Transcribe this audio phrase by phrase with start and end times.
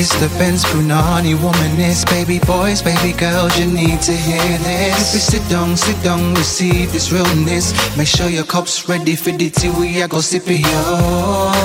[0.00, 2.08] It's the Benz Brunani womanist.
[2.08, 5.12] Baby boys, baby girls, you need to hear this.
[5.12, 7.74] You sit down, sit down, receive this realness.
[7.98, 9.68] Make sure your cup's ready for the tea.
[9.68, 10.82] We are go sip it, yo.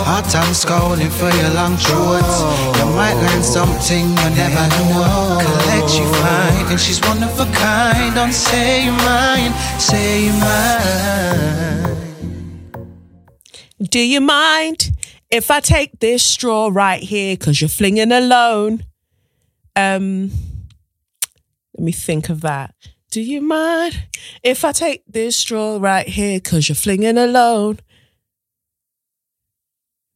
[0.04, 2.44] Hard time scrolling for your long shorts.
[2.78, 5.40] You might learn something you never know.
[5.40, 8.16] Collect you fine, and she's one of a kind.
[8.16, 11.96] Don't say you mine, say you mine.
[13.80, 14.85] Do you mind
[15.36, 18.86] if I take this straw right here because you're flinging alone?
[19.76, 20.32] Um,
[21.78, 22.74] let me think of that.
[23.12, 24.08] Do you mind
[24.44, 27.80] if I take this straw right here because you're flinging alone?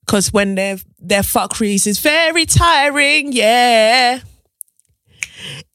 [0.06, 4.22] Because when they're, they're fuckeries is very tiring, yeah.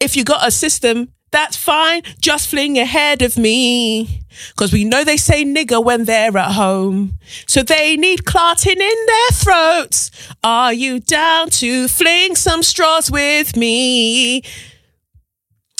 [0.01, 2.03] If you got a system, that's fine.
[2.21, 4.21] Just fling ahead of me.
[4.51, 7.19] Because we know they say nigger when they're at home.
[7.47, 10.11] So they need clotting in their throats.
[10.45, 14.43] Are you down to fling some straws with me?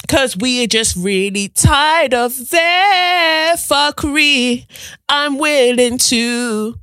[0.09, 4.67] Cause we're just really tired of their fuckery.
[5.09, 6.75] I'm willing to.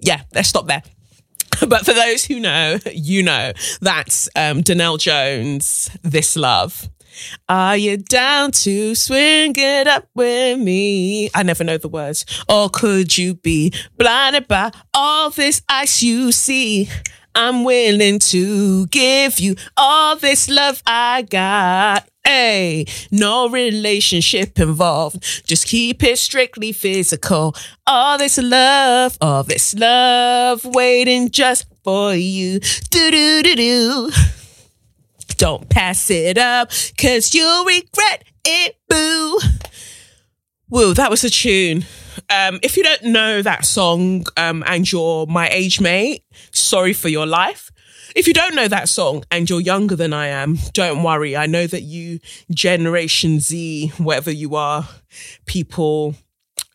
[0.00, 0.82] Yeah, let's stop there.
[1.68, 6.88] But for those who know, you know, that's um, Donell Jones, This Love.
[7.48, 11.30] Are you down to swing it up with me?
[11.34, 12.24] I never know the words.
[12.48, 16.88] Or could you be blinded by all this ice you see?
[17.34, 22.08] I'm willing to give you all this love I got.
[22.24, 25.46] Hey, no relationship involved.
[25.46, 27.54] Just keep it strictly physical.
[27.86, 32.58] All this love, all this love waiting just for you.
[32.90, 34.10] Do do do do.
[35.38, 39.38] Don't pass it up, cause you'll regret it, boo.
[40.68, 41.84] Woo, that was a tune.
[42.28, 47.08] Um, if you don't know that song um, and you're my age mate, sorry for
[47.08, 47.70] your life.
[48.16, 51.36] If you don't know that song and you're younger than I am, don't worry.
[51.36, 52.18] I know that you,
[52.50, 54.88] Generation Z, whatever you are,
[55.46, 56.16] people,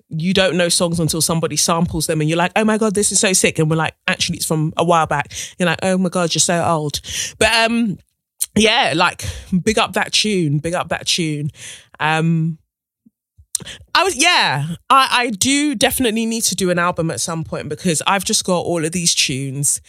[0.09, 3.11] you don't know songs until somebody samples them and you're like, oh my God, this
[3.11, 3.59] is so sick.
[3.59, 5.33] And we're like, actually, it's from a while back.
[5.59, 7.01] You're like, oh my God, you're so old.
[7.39, 7.97] But um,
[8.55, 9.23] yeah, like
[9.63, 11.49] big up that tune, big up that tune.
[11.99, 12.57] Um,
[13.95, 17.69] I was yeah, I, I do definitely need to do an album at some point
[17.69, 19.81] because I've just got all of these tunes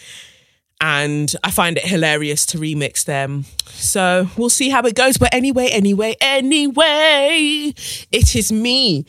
[0.80, 3.44] and I find it hilarious to remix them.
[3.66, 5.16] So we'll see how it goes.
[5.16, 7.72] But anyway, anyway, anyway,
[8.12, 9.06] it is me,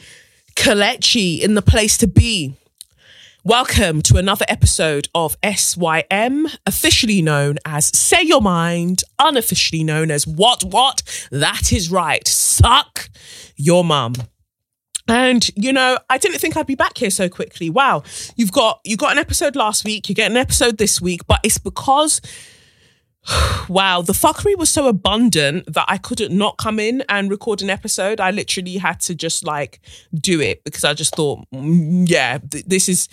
[0.56, 2.56] Kelechi, in the place to be.
[3.48, 10.26] Welcome to another episode of SYM, officially known as Say Your Mind, unofficially known as
[10.26, 11.04] What What?
[11.30, 12.28] That is right.
[12.28, 13.08] Suck
[13.56, 14.16] your mum.
[15.08, 17.70] And you know, I didn't think I'd be back here so quickly.
[17.70, 18.02] Wow,
[18.36, 21.40] you've got you got an episode last week, you get an episode this week, but
[21.44, 22.22] it's because
[23.70, 27.70] wow, the fuckery was so abundant that I couldn't not come in and record an
[27.70, 28.20] episode.
[28.20, 29.80] I literally had to just like
[30.14, 33.08] do it because I just thought, mm, yeah, th- this is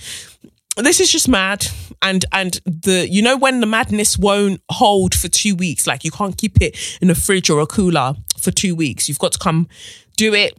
[0.77, 1.67] this is just mad.
[2.03, 5.87] And and the you know when the madness won't hold for 2 weeks?
[5.87, 9.09] Like you can't keep it in a fridge or a cooler for 2 weeks.
[9.09, 9.69] You've got to come
[10.17, 10.59] do it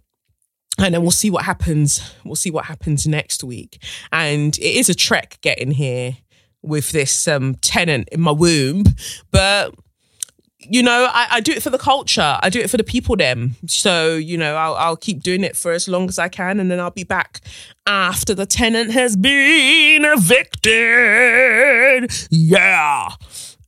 [0.79, 2.01] and then we'll see what happens.
[2.25, 3.83] We'll see what happens next week.
[4.11, 6.17] And it is a trek getting here
[6.63, 8.83] with this um, tenant in my womb.
[9.31, 9.75] But
[10.59, 12.39] you know, I, I, do it for the culture.
[12.41, 13.17] I do it for the people.
[13.17, 13.55] Them.
[13.67, 16.71] So you know, I'll, I'll keep doing it for as long as I can, and
[16.71, 17.41] then I'll be back
[17.85, 20.41] after the tenant has been evicted.
[22.31, 23.09] Yeah.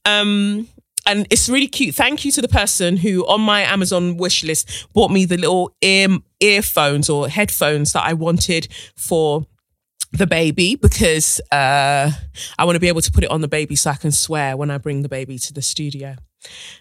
[0.06, 0.70] Um
[1.08, 1.94] and it's really cute.
[1.96, 5.76] Thank you to the person who on my Amazon wish list bought me the little
[5.82, 6.08] ear
[6.40, 9.46] earphones or headphones that I wanted for
[10.18, 12.12] the baby because uh,
[12.58, 14.58] I want to be able to put it on the baby so I can swear
[14.58, 16.16] when I bring the baby to the studio.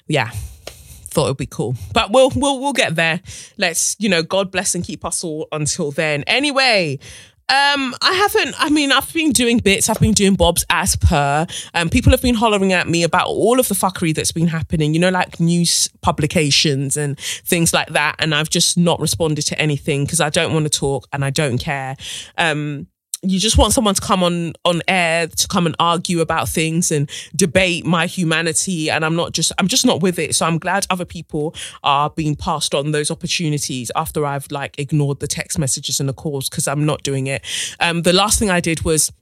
[0.07, 3.21] Yeah, thought it would be cool, but we'll we'll we'll get there.
[3.57, 6.25] Let's you know, God bless and keep us all until then.
[6.27, 6.99] Anyway.
[7.47, 8.55] Um, I haven't.
[8.59, 9.91] I mean, I've been doing bits.
[9.91, 11.47] I've been doing bobs as per.
[11.75, 14.95] Um, people have been hollering at me about all of the fuckery that's been happening.
[14.95, 18.17] You know, like news publications and things like that.
[18.19, 21.29] And I've just not responded to anything because I don't want to talk and I
[21.29, 21.97] don't care.
[22.39, 22.87] Um,
[23.27, 26.93] you just want someone to come on on air to come and argue about things
[26.93, 30.59] and debate my humanity and i'm not just i'm just not with it so i'm
[30.59, 35.59] glad other people are being passed on those opportunities after i've like ignored the text
[35.59, 37.43] messages and the calls because i'm not doing it
[37.81, 39.13] um the last thing i did was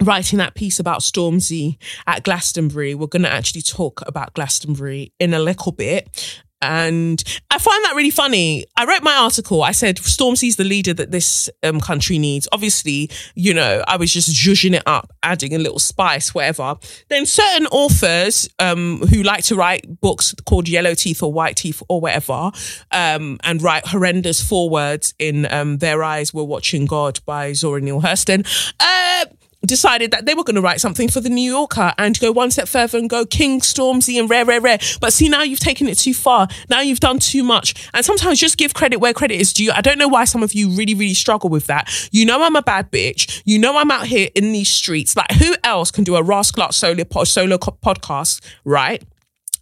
[0.00, 2.94] writing that piece about Stormzy at Glastonbury.
[2.94, 6.42] We're going to actually talk about Glastonbury in a little bit.
[6.62, 8.64] And I find that really funny.
[8.76, 9.62] I wrote my article.
[9.62, 12.48] I said Stormzy's the leader that this um, country needs.
[12.52, 16.76] Obviously, you know, I was just zhuzhing it up, adding a little spice, whatever.
[17.08, 21.82] Then certain authors um, who like to write books called Yellow Teeth or White Teeth
[21.88, 22.52] or whatever,
[22.92, 28.00] um, and write horrendous forewords in um, Their Eyes Were Watching God by Zora Neale
[28.00, 28.46] Hurston.
[28.78, 29.26] Uh,
[29.66, 32.50] decided that they were going to write something for the New Yorker and go one
[32.50, 34.78] step further and go King Stormzy and rare, rare, rare.
[35.00, 36.48] But see, now you've taken it too far.
[36.68, 37.88] Now you've done too much.
[37.94, 39.70] And sometimes just give credit where credit is due.
[39.72, 41.90] I don't know why some of you really, really struggle with that.
[42.12, 43.42] You know, I'm a bad bitch.
[43.44, 45.16] You know, I'm out here in these streets.
[45.16, 49.02] Like, who else can do a Rascal solo, solo podcast, right?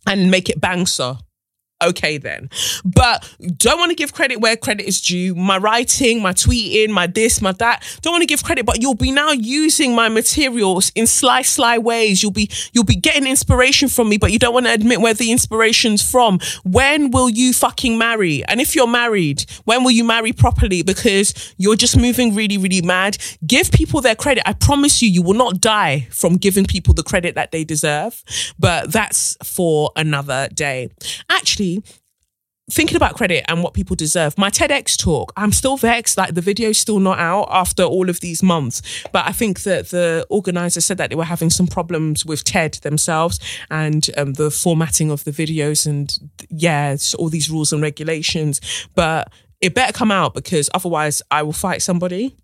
[0.07, 1.19] And make it bang, sir
[1.83, 2.51] okay then.
[2.85, 5.35] But don't want to give credit where credit is due.
[5.35, 7.83] My writing, my tweeting, my this, my that.
[8.03, 11.79] Don't want to give credit, but you'll be now using my materials in sly, sly
[11.79, 12.23] ways.
[12.23, 15.15] You'll be you'll be getting inspiration from me, but you don't want to admit where
[15.15, 16.39] the inspiration's from.
[16.65, 18.45] When will you fucking marry?
[18.45, 20.83] And if you're married, when will you marry properly?
[20.83, 23.19] Because you're just moving really, really mad.
[23.47, 24.43] Give people their credit.
[24.47, 28.23] I promise you, you will not die from giving people the credit that they deserve.
[28.59, 30.91] But that's for another day.
[31.29, 31.70] Actually,
[32.71, 36.17] thinking about credit and what people deserve, my TEDx talk, I'm still vexed.
[36.17, 38.83] Like the video's still not out after all of these months.
[39.13, 42.75] But I think that the organizer said that they were having some problems with TED
[42.75, 43.39] themselves
[43.71, 46.17] and um, the formatting of the videos and
[46.49, 48.61] yeah, all these rules and regulations.
[48.95, 52.37] But it better come out because otherwise I will fight somebody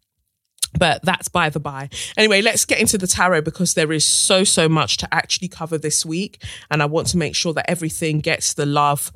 [0.78, 1.88] but that's by the by.
[2.16, 5.78] Anyway, let's get into the tarot because there is so, so much to actually cover
[5.78, 6.42] this week.
[6.70, 9.12] And I want to make sure that everything gets the love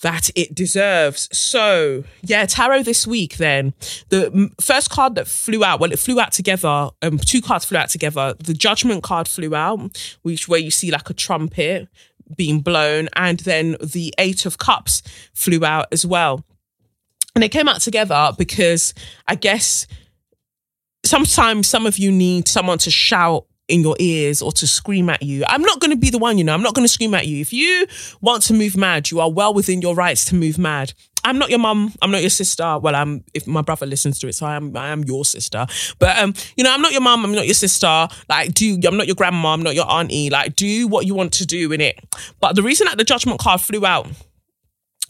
[0.00, 1.28] that it deserves.
[1.36, 3.74] So, yeah, tarot this week then.
[4.10, 7.78] The first card that flew out, well, it flew out together, um, two cards flew
[7.78, 8.34] out together.
[8.38, 11.88] The judgment card flew out, which where you see like a trumpet
[12.36, 15.02] being blown, and then the eight of cups
[15.32, 16.44] flew out as well.
[17.34, 18.94] And they came out together because
[19.26, 19.86] I guess
[21.04, 25.22] sometimes some of you need someone to shout in your ears or to scream at
[25.22, 25.44] you.
[25.46, 27.26] I'm not going to be the one, you know, I'm not going to scream at
[27.26, 27.40] you.
[27.40, 27.86] If you
[28.20, 30.94] want to move mad, you are well within your rights to move mad.
[31.24, 31.92] I'm not your mum.
[32.00, 32.78] I'm not your sister.
[32.78, 35.66] Well, I'm if my brother listens to it, so I am I am your sister.
[35.98, 37.24] But um, you know, I'm not your mum.
[37.24, 38.08] I'm not your sister.
[38.28, 39.52] Like, do I'm not your grandma.
[39.52, 40.30] I'm not your auntie.
[40.30, 41.98] Like, do what you want to do in it.
[42.40, 44.06] But the reason that the judgment card flew out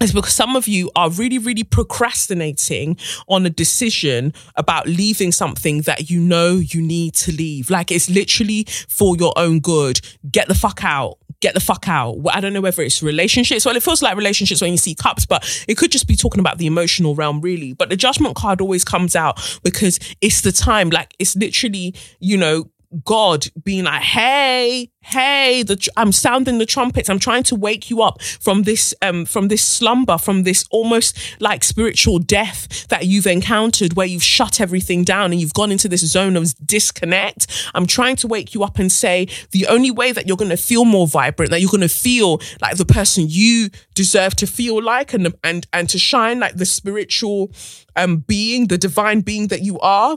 [0.01, 2.97] is because some of you are really, really procrastinating
[3.29, 7.71] on a decision about leaving something that you know you need to leave.
[7.71, 10.01] Like it's literally for your own good.
[10.31, 11.19] Get the fuck out.
[11.41, 12.17] Get the fuck out.
[12.33, 13.65] I don't know whether it's relationships.
[13.65, 16.41] Well, it feels like relationships when you see cups, but it could just be talking
[16.41, 17.75] about the emotional realm, really.
[17.75, 20.91] But the judgment card always comes out because it's the time.
[20.91, 22.71] Like it's literally, you know,
[23.05, 27.11] God being like, hey, hey, tr- I'm sounding the trumpets.
[27.11, 31.41] I'm trying to wake you up from this, um, from this slumber, from this almost
[31.41, 35.89] like spiritual death that you've encountered where you've shut everything down and you've gone into
[35.89, 37.47] this zone of disconnect.
[37.75, 40.57] I'm trying to wake you up and say the only way that you're going to
[40.57, 44.83] feel more vibrant, that you're going to feel like the person you deserve to feel
[44.83, 47.53] like and, and, and to shine like the spiritual,
[47.97, 50.17] um, being, the divine being that you are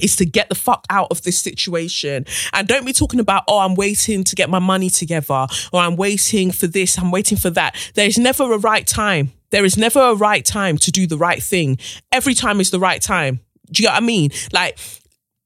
[0.00, 2.26] is to get the fuck out of this situation.
[2.52, 5.96] And don't be talking about, oh, I'm waiting to get my money together, or I'm
[5.96, 7.76] waiting for this, I'm waiting for that.
[7.94, 9.32] There's never a right time.
[9.50, 11.78] There is never a right time to do the right thing.
[12.12, 13.40] Every time is the right time.
[13.70, 14.30] Do you know what I mean?
[14.52, 14.78] Like,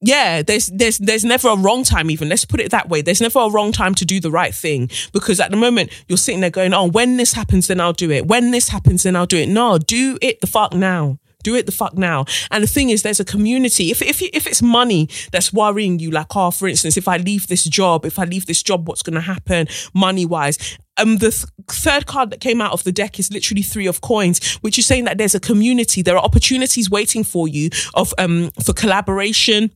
[0.02, 2.28] yeah, there's there's there's never a wrong time even.
[2.28, 3.02] Let's put it that way.
[3.02, 6.16] There's never a wrong time to do the right thing because at the moment you're
[6.18, 8.26] sitting there going, "Oh, when this happens then I'll do it.
[8.26, 11.18] When this happens then I'll do it." No, do it the fuck now.
[11.42, 12.24] Do it the fuck now.
[12.50, 13.90] And the thing is, there's a community.
[13.90, 17.46] If if if it's money that's worrying you, like oh, for instance, if I leave
[17.48, 20.78] this job, if I leave this job, what's going to happen money wise?
[20.96, 24.02] Um, the th- third card that came out of the deck is literally three of
[24.02, 26.02] coins, which is saying that there's a community.
[26.02, 29.70] There are opportunities waiting for you of um for collaboration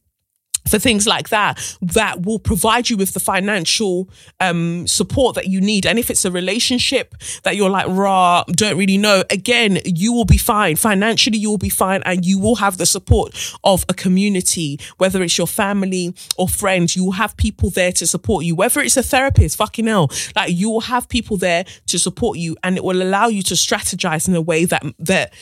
[0.69, 4.09] for things like that that will provide you with the financial
[4.41, 5.87] um, support that you need.
[5.87, 10.25] And if it's a relationship that you're like raw don't really know again you will
[10.25, 10.77] be fine.
[10.77, 15.23] Financially you will be fine and you will have the support of a community whether
[15.23, 16.97] it's your family or friends.
[16.97, 18.55] You will have people there to support you.
[18.55, 20.11] Whether it's a therapist fucking hell.
[20.35, 23.55] Like you will have people there to support you and it will allow you to
[23.55, 25.33] strategize in a way that that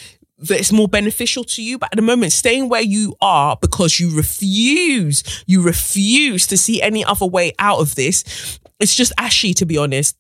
[0.43, 1.79] that it's more beneficial to you.
[1.79, 6.83] But at the moment, staying where you are because you refuse, you refuse to see
[6.83, 8.59] any other way out of this.
[8.81, 10.17] It's just ashy, to be honest.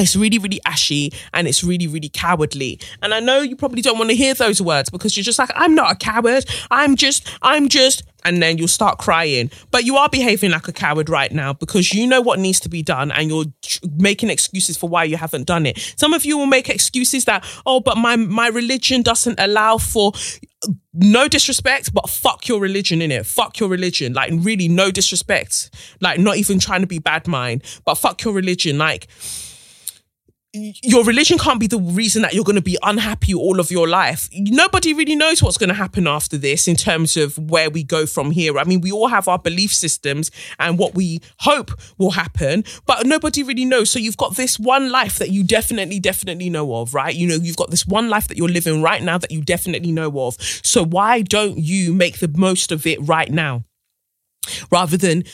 [0.00, 2.80] It's really, really ashy and it's really, really cowardly.
[3.02, 5.50] And I know you probably don't want to hear those words because you're just like,
[5.54, 6.44] I'm not a coward.
[6.70, 9.50] I'm just, I'm just, and then you'll start crying.
[9.70, 12.68] But you are behaving like a coward right now because you know what needs to
[12.68, 13.44] be done and you're
[13.96, 15.78] making excuses for why you haven't done it.
[15.96, 20.12] Some of you will make excuses that, oh, but my, my religion doesn't allow for
[20.92, 23.24] no disrespect, but fuck your religion in it.
[23.24, 24.12] Fuck your religion.
[24.12, 25.70] Like really no disrespect.
[26.00, 28.76] Like not even trying to be bad mind, but fuck your religion.
[28.76, 29.08] Like,
[30.52, 33.86] your religion can't be the reason that you're going to be unhappy all of your
[33.86, 34.28] life.
[34.32, 38.04] Nobody really knows what's going to happen after this in terms of where we go
[38.04, 38.58] from here.
[38.58, 43.06] I mean, we all have our belief systems and what we hope will happen, but
[43.06, 43.90] nobody really knows.
[43.90, 47.14] So you've got this one life that you definitely, definitely know of, right?
[47.14, 49.92] You know, you've got this one life that you're living right now that you definitely
[49.92, 50.36] know of.
[50.40, 53.64] So why don't you make the most of it right now?
[54.70, 55.24] rather than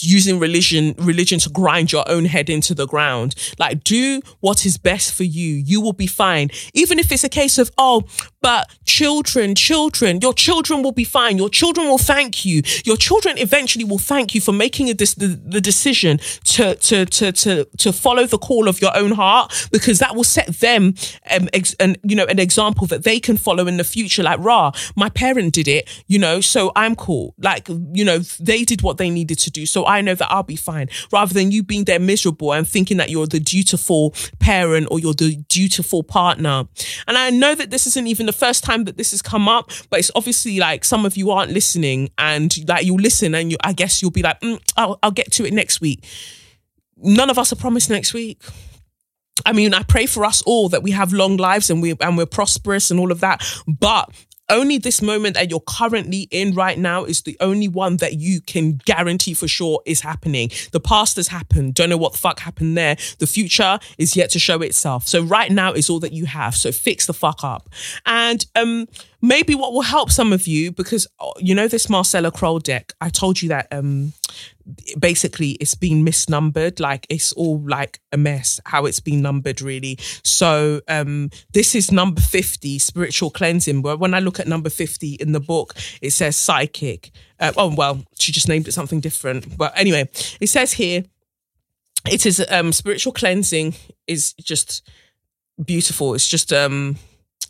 [0.00, 3.34] using religion religion to grind your own head into the ground.
[3.58, 5.54] Like do what is best for you.
[5.54, 6.50] You will be fine.
[6.72, 8.04] Even if it's a case of oh
[8.40, 11.36] but children children your children will be fine.
[11.36, 12.62] Your children will thank you.
[12.84, 17.32] Your children eventually will thank you for making a the, the decision to, to to
[17.32, 20.94] to to follow the call of your own heart because that will set them
[21.30, 24.22] um, ex- and you know an example that they can follow in the future.
[24.22, 27.34] Like rah my parent did it you know so i'm cool.
[27.38, 29.65] Like you know they did what they needed to do.
[29.66, 32.96] So I know that I'll be fine rather than you being there miserable and thinking
[32.96, 36.64] that you're the dutiful parent or you're the dutiful partner.
[37.06, 39.70] And I know that this isn't even the first time that this has come up,
[39.90, 43.58] but it's obviously like some of you aren't listening and like you'll listen and you,
[43.62, 46.04] I guess you'll be like, mm, I'll, I'll get to it next week.
[46.96, 48.42] None of us are promised next week.
[49.44, 52.16] I mean, I pray for us all that we have long lives and we and
[52.16, 53.44] we're prosperous and all of that.
[53.66, 54.10] But
[54.48, 58.40] only this moment that you're currently in right now is the only one that you
[58.40, 60.50] can guarantee for sure is happening.
[60.72, 61.74] The past has happened.
[61.74, 62.96] Don't know what the fuck happened there.
[63.18, 65.06] The future is yet to show itself.
[65.06, 66.54] So right now is all that you have.
[66.54, 67.68] So fix the fuck up.
[68.04, 68.86] And um
[69.22, 72.92] maybe what will help some of you because uh, you know this Marcella Kroll deck.
[73.00, 74.12] I told you that um
[74.98, 76.80] basically it's been misnumbered.
[76.80, 79.98] Like it's all like a mess how it's been numbered really.
[80.22, 83.82] So um this is number 50 spiritual cleansing.
[83.82, 87.10] But when i look at number 50 in the book it says psychic.
[87.38, 89.56] Uh, oh well she just named it something different.
[89.56, 90.08] But anyway
[90.40, 91.04] it says here
[92.10, 93.74] it is um spiritual cleansing
[94.06, 94.88] is just
[95.64, 96.14] beautiful.
[96.14, 96.96] It's just um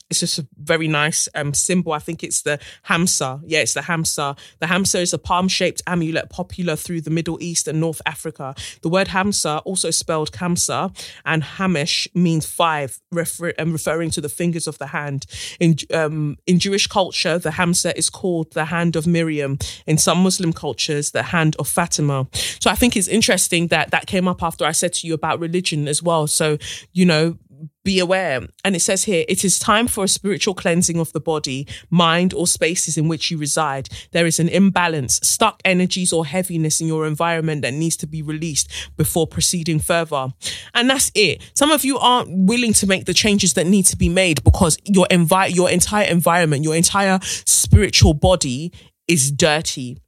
[0.08, 1.92] it's just a very nice um, symbol.
[1.92, 3.42] I think it's the Hamsa.
[3.44, 4.38] Yeah, it's the Hamsa.
[4.60, 8.54] The Hamsa is a palm shaped amulet popular through the Middle East and North Africa.
[8.82, 14.28] The word Hamsa, also spelled Khamsa, and Hamesh means five, refer- um, referring to the
[14.28, 15.26] fingers of the hand.
[15.58, 19.58] In, um, in Jewish culture, the Hamsa is called the hand of Miriam.
[19.86, 22.28] In some Muslim cultures, the hand of Fatima.
[22.60, 25.40] So I think it's interesting that that came up after I said to you about
[25.40, 26.26] religion as well.
[26.28, 26.58] So,
[26.92, 27.38] you know,
[27.84, 28.40] be aware.
[28.64, 32.34] And it says here, it is time for a spiritual cleansing of the body, mind,
[32.34, 33.88] or spaces in which you reside.
[34.12, 38.22] There is an imbalance, stuck energies, or heaviness in your environment that needs to be
[38.22, 40.28] released before proceeding further.
[40.74, 41.42] And that's it.
[41.54, 44.78] Some of you aren't willing to make the changes that need to be made because
[44.84, 48.72] your envi- your entire environment, your entire spiritual body
[49.08, 49.98] is dirty.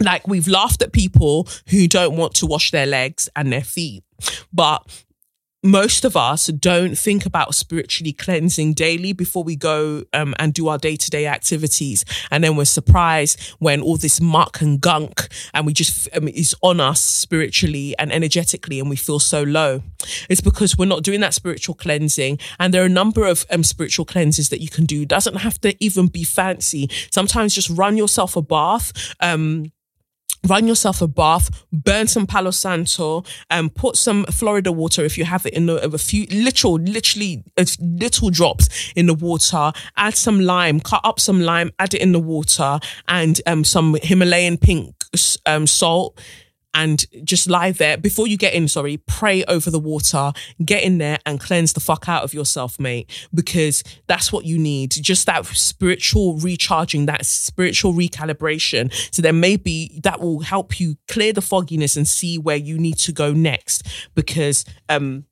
[0.00, 4.02] Like we've laughed at people who don't want to wash their legs and their feet.
[4.52, 5.03] But
[5.64, 10.68] most of us don't think about spiritually cleansing daily before we go um, and do
[10.68, 12.04] our day to day activities.
[12.30, 16.54] And then we're surprised when all this muck and gunk and we just um, is
[16.60, 19.82] on us spiritually and energetically and we feel so low.
[20.28, 22.38] It's because we're not doing that spiritual cleansing.
[22.58, 25.06] And there are a number of um, spiritual cleanses that you can do.
[25.06, 26.90] Doesn't have to even be fancy.
[27.10, 29.14] Sometimes just run yourself a bath.
[29.20, 29.72] Um,
[30.46, 35.24] run yourself a bath, burn some Palo Santo, and put some Florida water if you
[35.24, 37.42] have it in the, a few literal, literally
[37.80, 39.72] little drops in the water.
[39.96, 43.96] Add some lime, cut up some lime, add it in the water, and um, some
[44.02, 44.94] Himalayan pink
[45.46, 46.20] um, salt
[46.74, 48.68] and just lie there before you get in.
[48.68, 50.32] Sorry, pray over the water,
[50.64, 54.58] get in there and cleanse the fuck out of yourself, mate, because that's what you
[54.58, 54.90] need.
[54.90, 58.92] Just that spiritual recharging, that spiritual recalibration.
[59.14, 62.98] So then maybe that will help you clear the fogginess and see where you need
[62.98, 65.24] to go next because, um,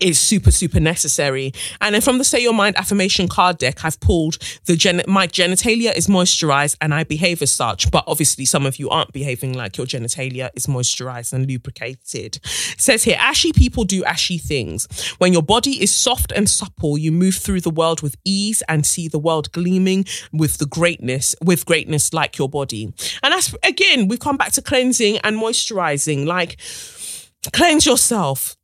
[0.00, 1.52] is super super necessary.
[1.80, 5.26] And then from the say your mind affirmation card deck i've pulled the gen my
[5.26, 9.54] genitalia is moisturized and i behave as such but obviously some of you aren't behaving
[9.54, 12.36] like your genitalia is moisturized and lubricated.
[12.36, 14.86] It says here ashy people do ashy things.
[15.18, 18.84] When your body is soft and supple you move through the world with ease and
[18.84, 22.92] see the world gleaming with the greatness with greatness like your body.
[23.22, 26.26] And that's again we've come back to cleansing and moisturizing.
[26.26, 26.58] Like
[27.52, 28.57] cleanse yourself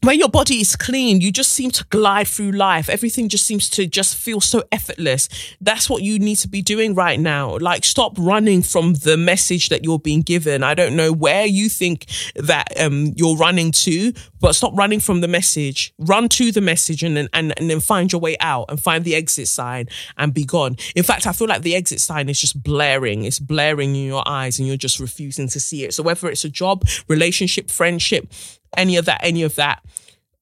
[0.00, 2.88] when your body is clean, you just seem to glide through life.
[2.88, 5.28] Everything just seems to just feel so effortless.
[5.60, 7.58] That's what you need to be doing right now.
[7.58, 10.62] Like, stop running from the message that you're being given.
[10.62, 15.20] I don't know where you think that um, you're running to, but stop running from
[15.20, 15.94] the message.
[15.98, 19.04] Run to the message and then and, and then find your way out and find
[19.04, 20.76] the exit sign and be gone.
[20.96, 23.24] In fact, I feel like the exit sign is just blaring.
[23.24, 25.94] It's blaring in your eyes and you're just refusing to see it.
[25.94, 28.32] So whether it's a job, relationship, friendship,
[28.76, 29.82] any of that, any of that,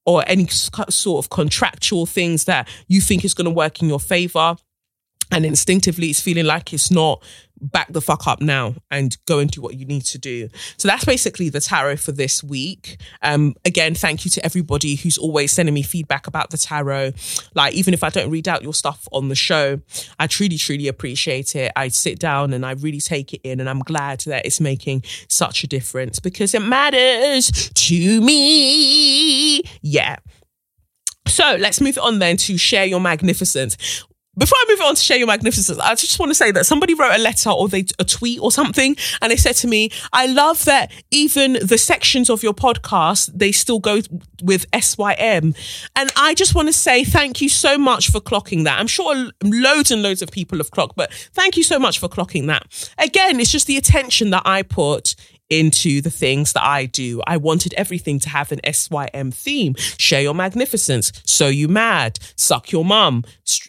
[0.06, 4.00] or any sort of contractual things that you think is going to work in your
[4.00, 4.56] favor.
[5.32, 7.22] And instinctively, it's feeling like it's not
[7.61, 10.49] back the fuck up now and go and do what you need to do.
[10.76, 13.00] So that's basically the tarot for this week.
[13.23, 17.12] Um, again, thank you to everybody who's always sending me feedback about the tarot.
[17.55, 19.81] Like, even if I don't read out your stuff on the show,
[20.19, 21.73] I truly, truly appreciate it.
[21.76, 25.05] I sit down and I really take it in, and I'm glad that it's making
[25.29, 29.62] such a difference because it matters to me.
[29.83, 30.17] Yeah.
[31.26, 34.05] So let's move on then to share your magnificence
[34.40, 36.94] before I move on to share your magnificence, I just want to say that somebody
[36.94, 40.26] wrote a letter or they a tweet or something, and they said to me, "I
[40.26, 44.00] love that even the sections of your podcast they still go
[44.42, 45.54] with SYM,"
[45.94, 48.80] and I just want to say thank you so much for clocking that.
[48.80, 52.09] I'm sure loads and loads of people have clocked, but thank you so much for
[52.09, 52.66] clocking that.
[52.99, 55.14] Again, it's just the attention that I put
[55.50, 57.21] into the things that I do.
[57.26, 59.75] I wanted everything to have an SYM theme.
[59.76, 61.12] Share your magnificence.
[61.26, 62.19] So you mad.
[62.37, 63.25] Suck your mum.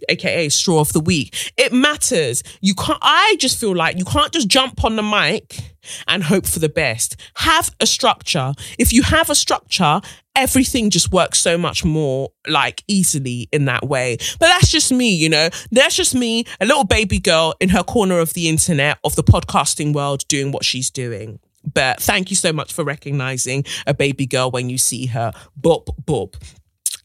[0.10, 1.52] AKA straw of the week.
[1.58, 2.44] It matters.
[2.62, 5.60] You can't, I just feel like you can't just jump on the mic
[6.08, 7.16] and hope for the best.
[7.36, 8.54] Have a structure.
[8.78, 10.02] If you have a structure,
[10.36, 14.18] everything just works so much more like easily in that way.
[14.40, 17.84] But that's just me, you know, that's just me, a little baby girl in her
[17.84, 21.40] corner of the internet, of the podcasting world, doing what she's doing.
[21.74, 25.32] But thank you so much for recognizing a baby girl when you see her.
[25.56, 26.36] Bop, bop.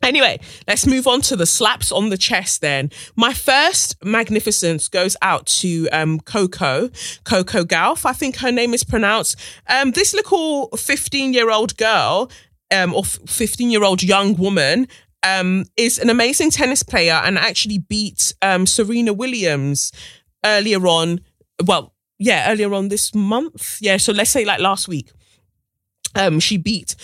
[0.02, 2.90] Anyway, let's move on to the slaps on the chest then.
[3.16, 6.90] My first magnificence goes out to um, Coco,
[7.24, 8.04] Coco Gauff.
[8.04, 9.36] I think her name is pronounced.
[9.68, 12.30] Um, this little 15 year old girl
[12.72, 14.86] um, or 15 year old young woman
[15.22, 19.90] um, is an amazing tennis player and actually beat um, Serena Williams
[20.44, 21.20] earlier on.
[21.64, 23.78] Well, yeah, earlier on this month.
[23.80, 25.10] Yeah, so let's say like last week,
[26.14, 26.96] um, she beat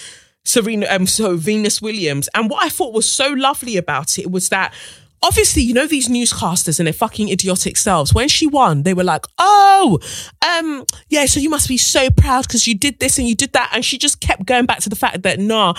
[0.45, 2.29] Serena, um, so Venus Williams.
[2.35, 4.75] And what I thought was so lovely about it was that
[5.23, 9.05] obviously, you know, these newscasters and their fucking idiotic selves, when she won, they were
[9.05, 9.99] like, oh,
[10.45, 13.53] um, yeah, so you must be so proud because you did this and you did
[13.53, 13.71] that.
[13.73, 15.75] And she just kept going back to the fact that, nah,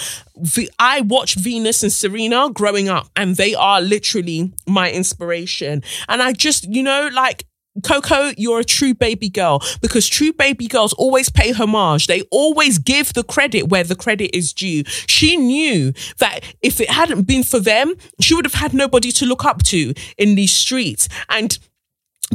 [0.79, 5.83] I watched Venus and Serena growing up and they are literally my inspiration.
[6.07, 7.45] And I just, you know, like,
[7.81, 12.07] Coco, you're a true baby girl because true baby girls always pay homage.
[12.07, 14.83] They always give the credit where the credit is due.
[14.85, 19.25] She knew that if it hadn't been for them, she would have had nobody to
[19.25, 21.09] look up to in these streets.
[21.29, 21.57] And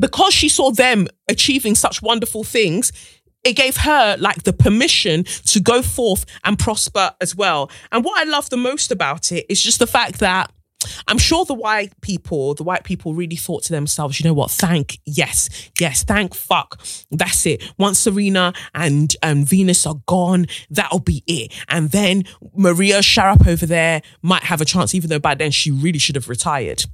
[0.01, 2.92] because she saw them achieving such wonderful things,
[3.44, 7.70] it gave her like the permission to go forth and prosper as well.
[7.92, 10.51] And what I love the most about it is just the fact that
[11.07, 14.51] I'm sure the white people, the white people really thought to themselves, you know what?
[14.51, 16.81] Thank, yes, yes, thank fuck.
[17.11, 17.62] That's it.
[17.79, 21.53] Once Serena and um, Venus are gone, that'll be it.
[21.69, 25.99] And then Maria Sharapova there might have a chance, even though by then she really
[25.99, 26.85] should have retired.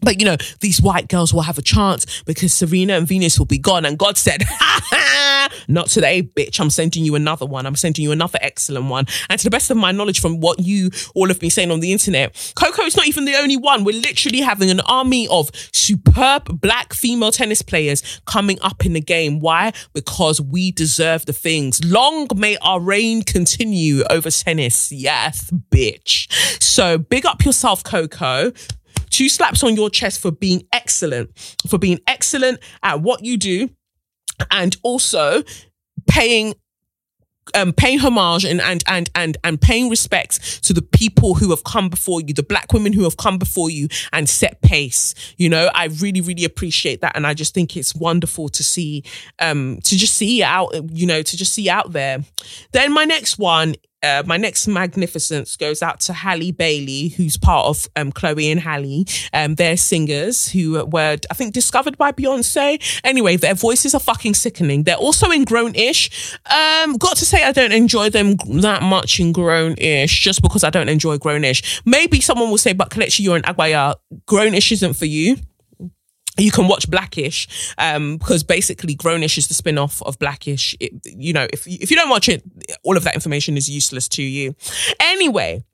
[0.00, 3.46] But you know, these white girls will have a chance because Serena and Venus will
[3.46, 3.84] be gone.
[3.84, 4.44] And God said,
[5.68, 6.60] not today, bitch.
[6.60, 7.66] I'm sending you another one.
[7.66, 9.06] I'm sending you another excellent one.
[9.28, 11.80] And to the best of my knowledge from what you all have been saying on
[11.80, 13.84] the internet, Coco is not even the only one.
[13.84, 19.00] We're literally having an army of superb black female tennis players coming up in the
[19.00, 19.40] game.
[19.40, 19.72] Why?
[19.92, 21.84] Because we deserve the things.
[21.84, 24.92] Long may our reign continue over tennis.
[24.92, 26.32] Yes, bitch.
[26.62, 28.52] So big up yourself, Coco
[29.16, 31.30] two slaps on your chest for being excellent,
[31.66, 33.70] for being excellent at what you do,
[34.50, 35.42] and also
[36.06, 36.54] paying
[37.54, 41.64] um, paying homage and, and and and and paying respects to the people who have
[41.64, 45.14] come before you, the black women who have come before you and set pace.
[45.38, 49.02] You know, I really really appreciate that, and I just think it's wonderful to see,
[49.38, 52.22] um, to just see out, you know, to just see out there.
[52.72, 57.66] Then my next one uh, my next magnificence goes out to Halle Bailey, who's part
[57.66, 59.04] of um, Chloe and Halle.
[59.32, 63.00] Um, they're singers who were, I think, discovered by Beyonce.
[63.04, 64.84] Anyway, their voices are fucking sickening.
[64.84, 66.36] They're also in Grown-ish.
[66.46, 70.70] Um, got to say, I don't enjoy them that much in Grown-ish, just because I
[70.70, 71.82] don't enjoy Grown-ish.
[71.84, 73.94] Maybe someone will say, but Kelechi, you're an Agbaya.
[74.26, 75.36] Grown-ish isn't for you
[76.38, 80.74] you can watch Blackish um, because basically Grownish is the spin-off of Blackish.
[80.80, 82.42] It, you know, if if you don't watch it,
[82.82, 84.54] all of that information is useless to you.
[85.00, 85.64] Anyway,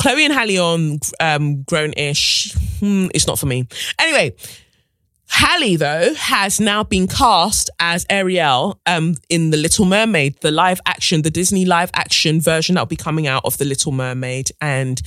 [0.00, 2.54] Chloe and Halle on um, grown-ish.
[2.80, 3.66] Hmm, it's not for me.
[3.98, 4.34] Anyway,
[5.28, 10.80] Halle though has now been cast as Ariel um, in the Little Mermaid, the live
[10.86, 15.00] action, the Disney live action version that'll be coming out of the Little Mermaid, and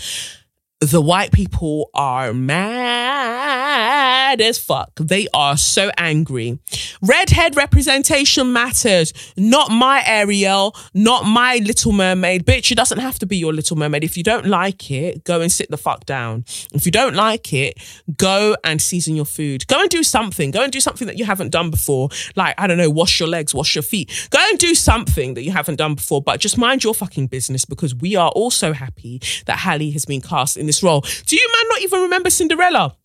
[0.81, 3.95] the white people are mad
[4.41, 4.91] as fuck.
[4.95, 6.59] They are so angry.
[7.01, 9.13] Redhead representation matters.
[9.37, 12.45] Not my Ariel, not my Little Mermaid.
[12.45, 14.03] Bitch, it doesn't have to be your Little Mermaid.
[14.03, 16.43] If you don't like it, go and sit the fuck down.
[16.73, 17.79] If you don't like it,
[18.17, 19.65] go and season your food.
[19.67, 20.51] Go and do something.
[20.51, 22.09] Go and do something that you haven't done before.
[22.35, 24.27] Like, I don't know, wash your legs, wash your feet.
[24.29, 27.63] Go and do something that you haven't done before, but just mind your fucking business
[27.63, 31.01] because we are also happy that Halle has been cast in this role.
[31.25, 32.95] Do you man not even remember Cinderella?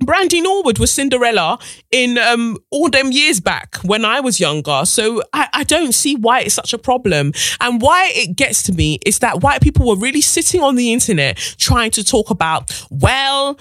[0.00, 1.58] Brandy Norwood was Cinderella
[1.90, 4.82] in um, all them years back when I was younger.
[4.84, 7.32] So I, I don't see why it's such a problem.
[7.60, 10.92] And why it gets to me is that white people were really sitting on the
[10.92, 13.58] internet trying to talk about, well,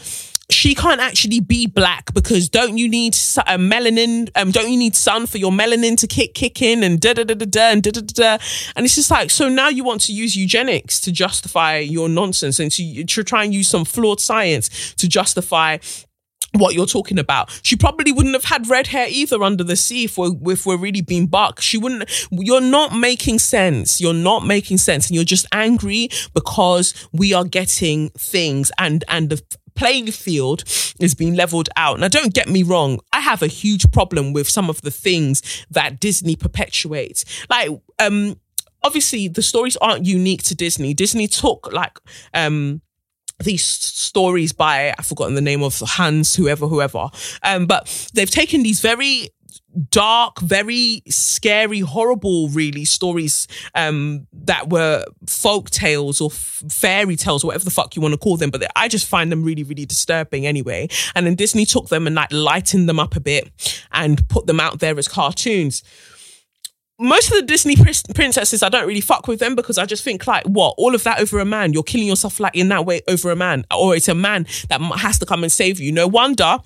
[0.53, 4.29] she can't actually be black because don't you need a melanin?
[4.35, 7.23] Um, don't you need sun for your melanin to kick kick in and da da
[7.23, 8.43] da da da and da da da da?
[8.75, 12.59] And it's just like so now you want to use eugenics to justify your nonsense
[12.59, 15.77] and to, to try and use some flawed science to justify
[16.53, 17.59] what you're talking about.
[17.63, 20.77] She probably wouldn't have had red hair either under the sea if we're, if we're
[20.77, 21.61] really being buck.
[21.61, 24.01] She wouldn't, you're not making sense.
[24.01, 29.29] You're not making sense and you're just angry because we are getting things and, and
[29.29, 29.41] the
[29.75, 30.63] playing field
[30.99, 31.99] is being leveled out.
[31.99, 35.65] Now, don't get me wrong, I have a huge problem with some of the things
[35.71, 37.25] that Disney perpetuates.
[37.49, 38.39] Like, um,
[38.83, 40.93] obviously, the stories aren't unique to Disney.
[40.93, 41.99] Disney took like
[42.33, 42.81] um
[43.43, 47.09] these stories by I've forgotten the name of Hans, whoever, whoever.
[47.43, 49.29] Um, but they've taken these very
[49.89, 57.43] dark, very scary, horrible, really stories um, that were folk tales or f- fairy tales,
[57.43, 58.49] whatever the fuck you want to call them.
[58.49, 60.87] But I just find them really, really disturbing anyway.
[61.15, 63.49] And then Disney took them and like lightened them up a bit
[63.91, 65.83] and put them out there as cartoons
[67.01, 70.27] most of the Disney princesses, I don't really fuck with them because I just think
[70.27, 71.73] like, what, all of that over a man?
[71.73, 74.79] You're killing yourself like in that way over a man, or it's a man that
[74.99, 75.91] has to come and save you.
[75.91, 76.59] No wonder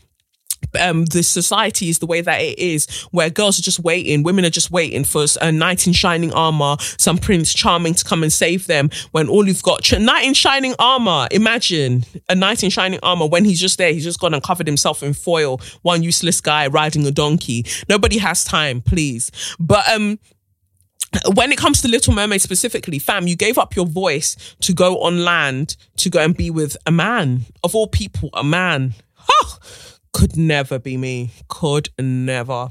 [0.79, 4.45] um, the society is the way that it is, where girls are just waiting, women
[4.45, 8.31] are just waiting for a knight in shining armor, some prince charming to come and
[8.31, 8.89] save them.
[9.11, 11.27] When all you've got, knight in shining armor.
[11.31, 14.67] Imagine a knight in shining armor when he's just there, he's just gone and covered
[14.67, 15.59] himself in foil.
[15.81, 17.65] One useless guy riding a donkey.
[17.89, 19.31] Nobody has time, please.
[19.59, 20.19] But um,
[21.33, 25.01] when it comes to Little Mermaid specifically, fam, you gave up your voice to go
[25.01, 27.45] on land to go and be with a man.
[27.63, 28.93] Of all people, a man.
[29.13, 29.59] Huh
[30.15, 31.29] could never be me.
[31.49, 32.69] Could never.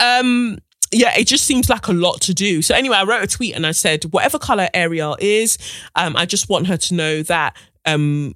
[0.00, 0.58] Um,
[0.92, 2.62] yeah, it just seems like a lot to do.
[2.62, 5.58] So anyway, I wrote a tweet and I said, whatever color Ariel is,
[5.96, 8.32] um, I just want her to know that um,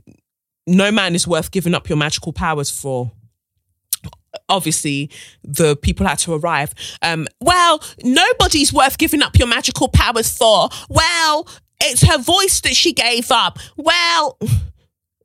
[0.67, 3.13] no man is worth giving up your magical powers for.
[4.49, 5.09] Obviously,
[5.45, 6.75] the people had to arrive.
[7.01, 10.69] Um, well, nobody's worth giving up your magical powers for.
[10.89, 11.47] Well,
[11.81, 13.61] it's her voice that she gave up.
[13.77, 14.37] Well,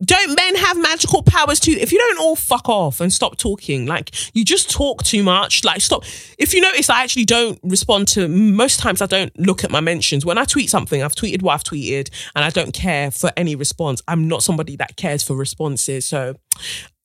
[0.04, 1.72] don't men have magical powers too?
[1.72, 5.64] If you don't all fuck off and stop talking, like you just talk too much,
[5.64, 6.04] like stop.
[6.38, 9.02] If you notice, I actually don't respond to most times.
[9.02, 11.02] I don't look at my mentions when I tweet something.
[11.02, 14.02] I've tweeted what I've tweeted, and I don't care for any response.
[14.08, 16.36] I'm not somebody that cares for responses, so.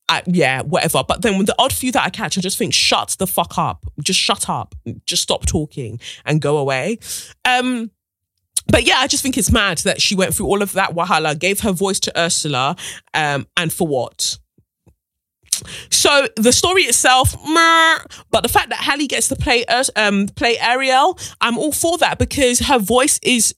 [0.09, 1.03] I, yeah, whatever.
[1.07, 3.87] But then the odd few that I catch, I just think, shut the fuck up.
[4.03, 4.75] Just shut up.
[5.07, 6.99] Just stop talking and go away.
[7.47, 7.91] Um,
[8.69, 11.39] but yeah, I just think it's mad that she went through all of that wahala,
[11.39, 12.77] gave her voice to Ursula,
[13.15, 14.39] um, and for what?
[15.91, 17.99] So the story itself, meh,
[18.31, 19.65] but the fact that Halle gets to play
[19.97, 23.55] um play Ariel, I'm all for that because her voice is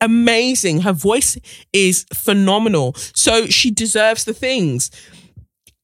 [0.00, 0.80] amazing.
[0.80, 1.38] Her voice
[1.72, 2.94] is phenomenal.
[3.14, 4.90] So she deserves the things.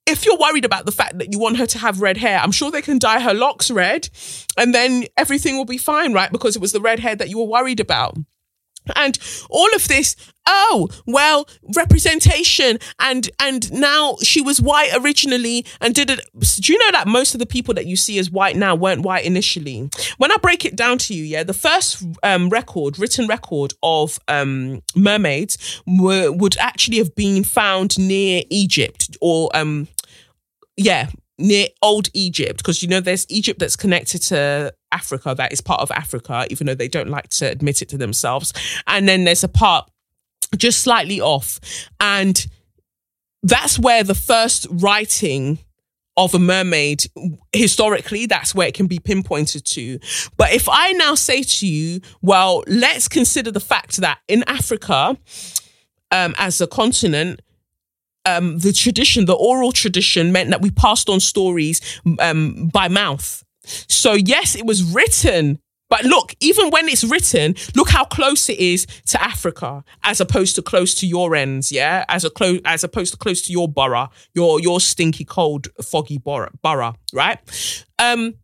[0.06, 2.52] If you're worried about the fact that you want her to have red hair, I'm
[2.52, 4.08] sure they can dye her locks red
[4.56, 6.32] and then everything will be fine, right?
[6.32, 8.16] Because it was the red hair that you were worried about.
[8.96, 9.18] And
[9.50, 16.10] all of this, oh, well, representation and and now she was white originally and did
[16.10, 16.20] it.
[16.60, 19.02] Do you know that most of the people that you see as white now weren't
[19.02, 19.90] white initially?
[20.16, 24.18] When I break it down to you, yeah, the first um, record, written record of
[24.28, 29.88] um, mermaids were, would actually have been found near Egypt or um,
[30.76, 35.60] yeah, near old Egypt, because you know there's Egypt that's connected to Africa, that is
[35.60, 38.52] part of Africa, even though they don't like to admit it to themselves.
[38.86, 39.90] And then there's a part
[40.56, 41.60] just slightly off.
[42.00, 42.46] And
[43.42, 45.58] that's where the first writing
[46.16, 47.04] of a mermaid
[47.52, 50.00] historically that's where it can be pinpointed to
[50.36, 55.16] but if i now say to you well let's consider the fact that in africa
[56.10, 57.40] um, as a continent,
[58.24, 61.80] um, the tradition, the oral tradition, meant that we passed on stories
[62.18, 63.44] um, by mouth.
[63.88, 65.58] So yes, it was written.
[65.90, 70.54] But look, even when it's written, look how close it is to Africa, as opposed
[70.56, 73.68] to close to your ends, yeah, as a close, as opposed to close to your
[73.68, 77.38] borough, your your stinky, cold, foggy borough, borough right?
[77.98, 78.34] Um,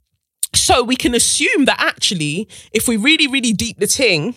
[0.55, 4.35] so we can assume that actually, if we really, really deep the thing,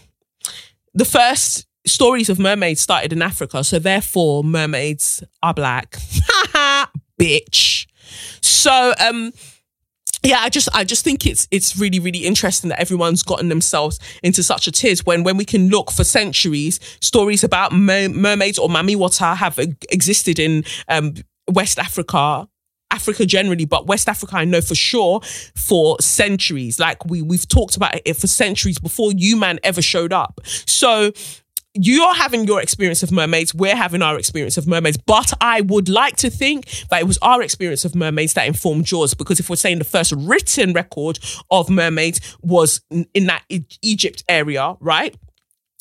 [0.94, 3.64] the first stories of mermaids started in Africa.
[3.64, 5.92] So therefore, mermaids are black.
[7.22, 7.88] Bitch.
[8.42, 9.32] So, um,
[10.24, 14.00] yeah, I just I just think it's it's really really interesting that everyone's gotten themselves
[14.24, 18.58] into such a tiz when when we can look for centuries stories about mer- mermaids
[18.58, 21.14] or mami wata have existed in um,
[21.48, 22.48] West Africa
[22.90, 25.22] Africa generally, but West Africa, I know for sure
[25.56, 26.80] for centuries.
[26.80, 30.40] Like we we've talked about it for centuries before you man ever showed up.
[30.44, 31.12] So
[31.80, 35.90] you're having your experience of mermaids, we're having our experience of mermaids, but I would
[35.90, 39.14] like to think that it was our experience of mermaids that informed yours.
[39.14, 41.20] Because if we're saying the first written record
[41.52, 43.44] of mermaids was in that
[43.82, 45.16] Egypt area, right?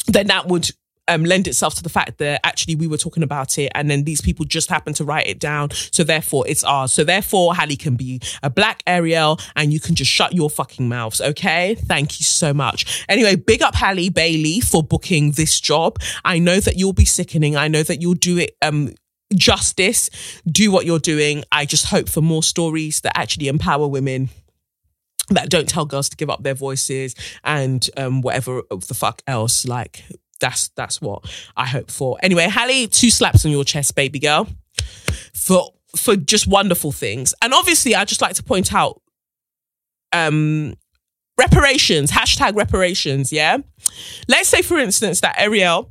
[0.06, 0.70] Then that would
[1.08, 4.04] um, lend itself to the fact that actually we were talking about it and then
[4.04, 5.70] these people just happened to write it down.
[5.70, 6.92] So therefore it's ours.
[6.92, 10.88] So therefore Halle can be a black Ariel and you can just shut your fucking
[10.88, 11.20] mouths.
[11.20, 11.74] Okay.
[11.74, 13.04] Thank you so much.
[13.08, 15.98] Anyway, big up Halle Bailey for booking this job.
[16.24, 17.56] I know that you'll be sickening.
[17.56, 18.94] I know that you'll do it, um,
[19.34, 20.10] justice,
[20.46, 21.44] do what you're doing.
[21.50, 24.28] I just hope for more stories that actually empower women
[25.30, 29.66] that don't tell girls to give up their voices and um, whatever the fuck else.
[29.66, 30.04] Like,
[30.40, 31.24] that's that's what
[31.56, 32.18] I hope for.
[32.22, 34.48] Anyway, Halle, two slaps on your chest, baby girl,
[35.34, 37.34] for for just wonderful things.
[37.42, 39.00] And obviously, I just like to point out,
[40.12, 40.74] um,
[41.38, 43.32] reparations hashtag reparations.
[43.32, 43.58] Yeah,
[44.28, 45.90] let's say for instance that Ariel.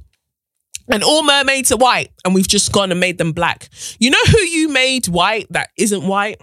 [0.88, 3.70] And all mermaids are white, and we've just gone and made them black.
[3.98, 6.40] You know who you made white that isn't white?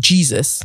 [0.00, 0.64] Jesus.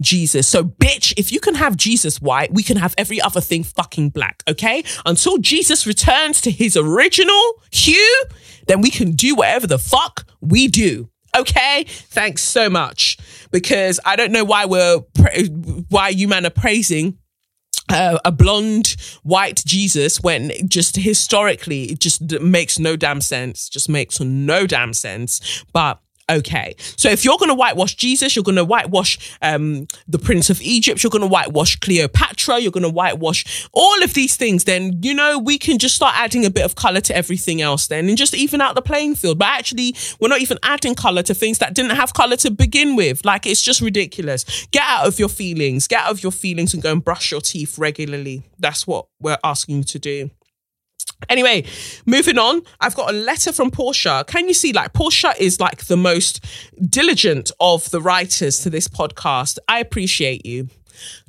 [0.00, 0.46] Jesus.
[0.46, 4.10] So, bitch, if you can have Jesus white, we can have every other thing fucking
[4.10, 4.84] black, okay?
[5.04, 8.24] Until Jesus returns to his original hue,
[8.66, 11.08] then we can do whatever the fuck we do.
[11.36, 13.18] Okay, thanks so much.
[13.50, 14.98] Because I don't know why we're
[15.88, 17.18] why you man are praising
[17.88, 23.68] uh, a blonde white Jesus when just historically it just makes no damn sense.
[23.68, 25.64] Just makes no damn sense.
[25.72, 26.74] But okay.
[26.96, 30.60] So if you're going to whitewash Jesus, you're going to whitewash um, the Prince of
[30.60, 34.98] Egypt, you're going to whitewash Cleopatra, you're going to whitewash all of these things, then,
[35.02, 38.08] you know, we can just start adding a bit of color to everything else then
[38.08, 39.38] and just even out the playing field.
[39.38, 42.96] But actually, we're not even adding color to things that didn't have color to begin
[42.96, 43.24] with.
[43.24, 44.66] Like, it's just ridiculous.
[44.70, 47.40] Get out of your feelings, get out of your feelings and go and brush your
[47.40, 48.42] teeth regularly.
[48.58, 50.30] That's what we're asking you to do.
[51.28, 51.64] Anyway,
[52.04, 54.24] moving on, I've got a letter from Portia.
[54.26, 56.44] Can you see, like, Portia is like the most
[56.88, 59.58] diligent of the writers to this podcast.
[59.68, 60.68] I appreciate you.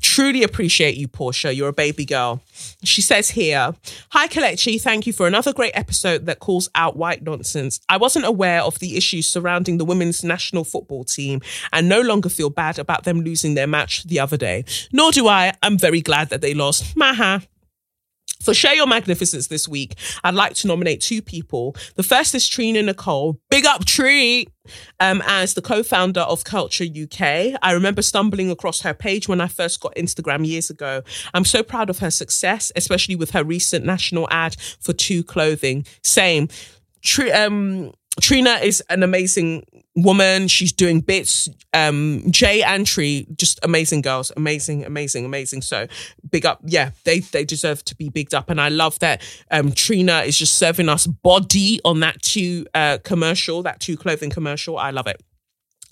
[0.02, 1.54] Truly appreciate you, Portia.
[1.54, 2.42] You're a baby girl.
[2.84, 3.76] She says here,
[4.12, 4.80] Hi, Kelechi.
[4.82, 7.80] Thank you for another great episode that calls out white nonsense.
[7.90, 11.42] I wasn't aware of the issues surrounding the women's national football team
[11.74, 14.64] and no longer feel bad about them losing their match the other day.
[14.92, 15.54] Nor do I.
[15.62, 16.96] I'm very glad that they lost.
[16.96, 17.42] Maha.
[18.48, 21.76] For Share Your Magnificence this week, I'd like to nominate two people.
[21.96, 23.38] The first is Trina Nicole.
[23.50, 24.48] Big up Tree!
[25.02, 27.60] Um, as the co-founder of Culture UK.
[27.62, 31.02] I remember stumbling across her page when I first got Instagram years ago.
[31.34, 35.86] I'm so proud of her success, especially with her recent national ad for Two Clothing.
[36.06, 36.48] Same.
[37.02, 39.66] Tree, um, Trina is an amazing
[39.98, 40.48] woman.
[40.48, 41.50] She's doing bits.
[41.74, 45.62] Um, Jay and Tree, just amazing girls, amazing, amazing, amazing.
[45.64, 45.88] So
[46.30, 49.22] big up, yeah, they they deserve to be bigged up, and I love that.
[49.52, 54.30] Um, Trina is just serving us body on that two uh, commercial, that two clothing
[54.30, 54.78] commercial.
[54.78, 55.22] I love it.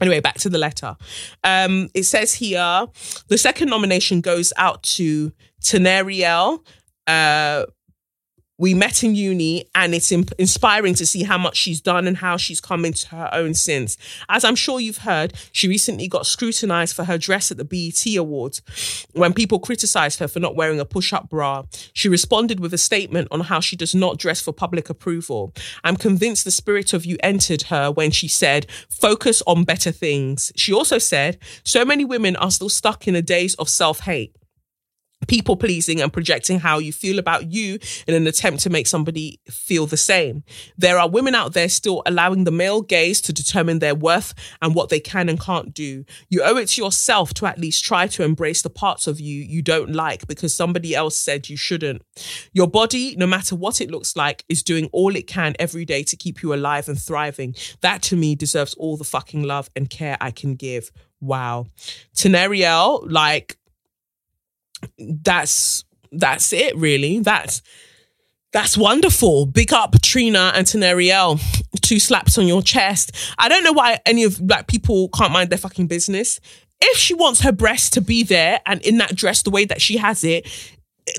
[0.01, 0.95] Anyway, back to the letter.
[1.43, 2.87] Um, it says here
[3.27, 6.59] the second nomination goes out to Teneriel.
[7.07, 7.65] Uh,
[8.57, 12.37] we met in uni and it's inspiring to see how much she's done and how
[12.37, 13.97] she's come into her own since.
[14.29, 18.05] As I'm sure you've heard, she recently got scrutinized for her dress at the BET
[18.15, 18.61] Awards
[19.13, 21.63] when people criticized her for not wearing a push up bra.
[21.93, 25.53] She responded with a statement on how she does not dress for public approval.
[25.83, 30.51] I'm convinced the spirit of you entered her when she said, focus on better things.
[30.55, 34.35] She also said, so many women are still stuck in a days of self hate
[35.27, 39.39] people pleasing and projecting how you feel about you in an attempt to make somebody
[39.49, 40.43] feel the same.
[40.77, 44.75] There are women out there still allowing the male gaze to determine their worth and
[44.75, 46.05] what they can and can't do.
[46.29, 49.41] You owe it to yourself to at least try to embrace the parts of you
[49.41, 52.01] you don't like because somebody else said you shouldn't.
[52.53, 56.03] Your body, no matter what it looks like, is doing all it can every day
[56.03, 57.55] to keep you alive and thriving.
[57.81, 60.91] That to me deserves all the fucking love and care I can give.
[61.21, 61.67] Wow.
[62.15, 63.57] Teneriel, like,
[64.97, 67.19] that's that's it really.
[67.19, 67.61] That's
[68.51, 69.45] that's wonderful.
[69.47, 71.41] Big up Trina and Teneriel.
[71.81, 73.11] Two slaps on your chest.
[73.37, 76.39] I don't know why any of like people can't mind their fucking business.
[76.81, 79.81] If she wants her breast to be there and in that dress the way that
[79.81, 80.47] she has it,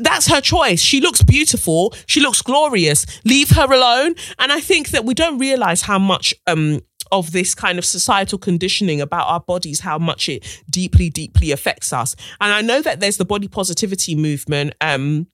[0.01, 0.81] that's her choice.
[0.81, 1.95] She looks beautiful.
[2.07, 3.07] She looks glorious.
[3.25, 4.15] Leave her alone.
[4.39, 6.81] And I think that we don't realize how much um
[7.13, 11.93] of this kind of societal conditioning about our bodies, how much it deeply, deeply affects
[11.93, 12.17] us.
[12.41, 14.75] And I know that there's the body positivity movement.
[14.81, 15.27] Um,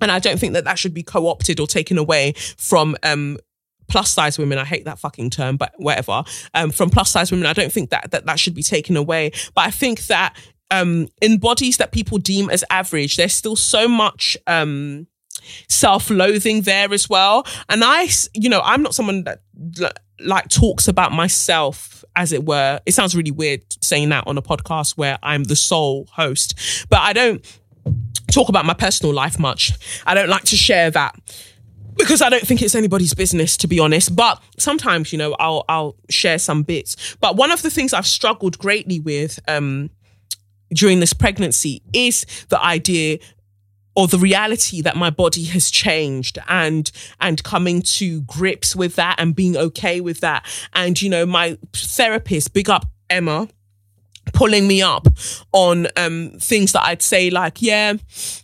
[0.00, 3.38] and I don't think that that should be co-opted or taken away from um,
[3.88, 4.58] plus size women.
[4.58, 6.24] I hate that fucking term, but whatever.
[6.52, 9.30] Um, from plus size women, I don't think that that, that should be taken away.
[9.54, 10.36] But I think that
[10.70, 15.06] um, in bodies that people deem as average, there's still so much um,
[15.68, 17.46] self-loathing there as well.
[17.68, 19.42] And I, you know, I'm not someone that
[20.20, 24.42] like talks about myself as it were it sounds really weird saying that on a
[24.42, 27.44] podcast where i'm the sole host but i don't
[28.30, 29.72] talk about my personal life much
[30.06, 31.14] i don't like to share that
[31.96, 34.14] because I don't think it's anybody's business to be honest.
[34.14, 37.16] But sometimes, you know, I'll I'll share some bits.
[37.20, 39.90] But one of the things I've struggled greatly with um,
[40.72, 43.18] during this pregnancy is the idea
[43.96, 49.16] or the reality that my body has changed and and coming to grips with that
[49.18, 50.46] and being okay with that.
[50.72, 53.48] And you know my therapist big up Emma
[54.32, 55.06] pulling me up
[55.52, 57.94] on um, things that I'd say like, yeah,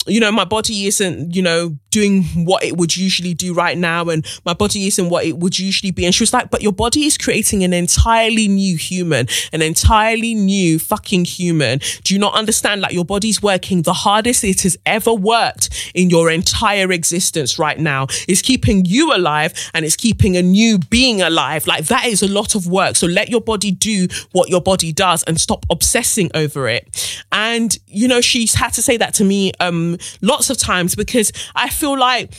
[0.06, 4.08] you know, my body isn't, you know, doing what it would usually do right now
[4.08, 6.04] and my body isn't what it would usually be.
[6.04, 10.34] And she was like, but your body is creating an entirely new human, an entirely
[10.34, 11.80] new fucking human.
[12.04, 12.80] Do you not understand?
[12.80, 17.78] Like your body's working the hardest it has ever worked in your entire existence right
[17.78, 18.06] now.
[18.28, 21.66] It's keeping you alive and it's keeping a new being alive.
[21.66, 22.96] Like that is a lot of work.
[22.96, 27.22] So let your body do what your body does and stop obsessing over it.
[27.32, 31.32] And, you know, she's had to say that to me um, lots of times because
[31.54, 32.32] I feel like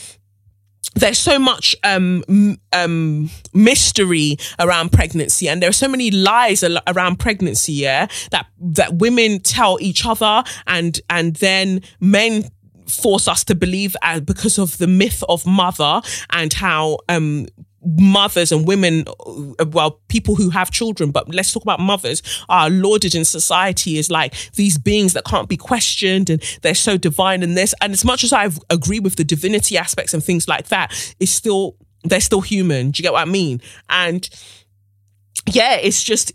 [0.94, 2.22] there's so much um,
[2.72, 7.72] um, mystery around pregnancy, and there are so many lies al- around pregnancy.
[7.72, 12.50] Yeah, that that women tell each other, and and then men
[12.86, 17.46] force us to believe uh, because of the myth of mother and how um,
[17.84, 22.70] mothers and women, uh, well, people who have children, but let's talk about mothers, are
[22.70, 27.42] lauded in society as like these beings that can't be questioned and they're so divine
[27.42, 27.74] and this.
[27.80, 31.32] And as much as I agree with the divinity aspects and things like that, it's
[31.32, 32.90] still, they're still human.
[32.90, 33.60] Do you get what I mean?
[33.88, 34.28] And
[35.50, 36.32] yeah, it's just,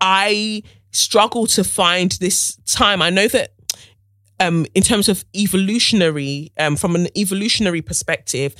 [0.00, 0.62] I
[0.92, 3.02] struggle to find this time.
[3.02, 3.52] I know that
[4.40, 8.54] um, in terms of evolutionary, um, from an evolutionary perspective,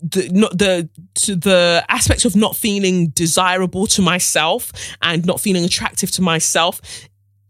[0.00, 0.88] the not the
[1.26, 6.80] the aspects of not feeling desirable to myself and not feeling attractive to myself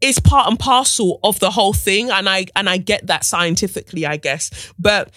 [0.00, 2.10] is part and parcel of the whole thing.
[2.10, 4.72] And i and i get that scientifically i guess.
[4.78, 5.12] But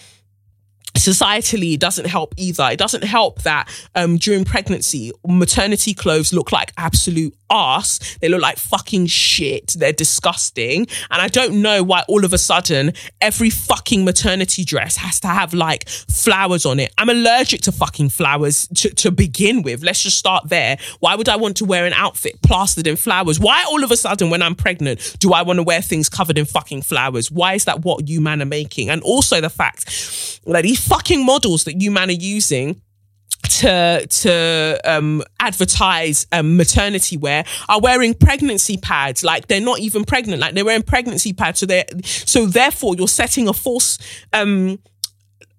[0.96, 2.68] societally it doesn't help either.
[2.70, 8.16] It doesn't help that um, during pregnancy maternity clothes look like absolute ass.
[8.20, 9.74] They look like fucking shit.
[9.78, 10.86] They're disgusting.
[11.10, 15.28] And i don't know why all of a sudden every fucking maternity dress has to
[15.28, 16.92] have like flowers on it.
[16.98, 19.82] I'm allergic to fucking flowers to, to begin with.
[19.82, 20.78] Let's just start there.
[21.00, 23.38] Why would i want to wear an outfit plastered in flowers?
[23.38, 26.38] Why all of a sudden when i'm pregnant do i want to wear things covered
[26.38, 27.30] in fucking flowers?
[27.30, 28.90] Why is that what you man are making?
[28.90, 29.84] And also the fact
[30.46, 32.80] that these fucking models that you man are using
[33.42, 39.24] to to um, advertise um, maternity wear are wearing pregnancy pads.
[39.24, 40.40] Like they're not even pregnant.
[40.40, 41.60] Like they're wearing pregnancy pads.
[41.60, 43.98] So they so therefore you're setting a false
[44.32, 44.78] um,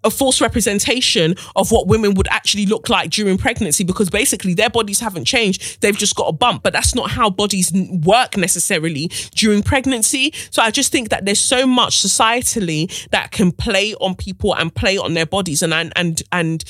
[0.04, 4.70] a false representation of what women would actually look like during pregnancy because basically their
[4.70, 5.82] bodies haven't changed.
[5.82, 7.72] They've just got a bump, but that's not how bodies
[8.04, 10.34] work necessarily during pregnancy.
[10.52, 14.74] So I just think that there's so much societally that can play on people and
[14.74, 15.64] play on their bodies.
[15.64, 16.66] And, and, and, and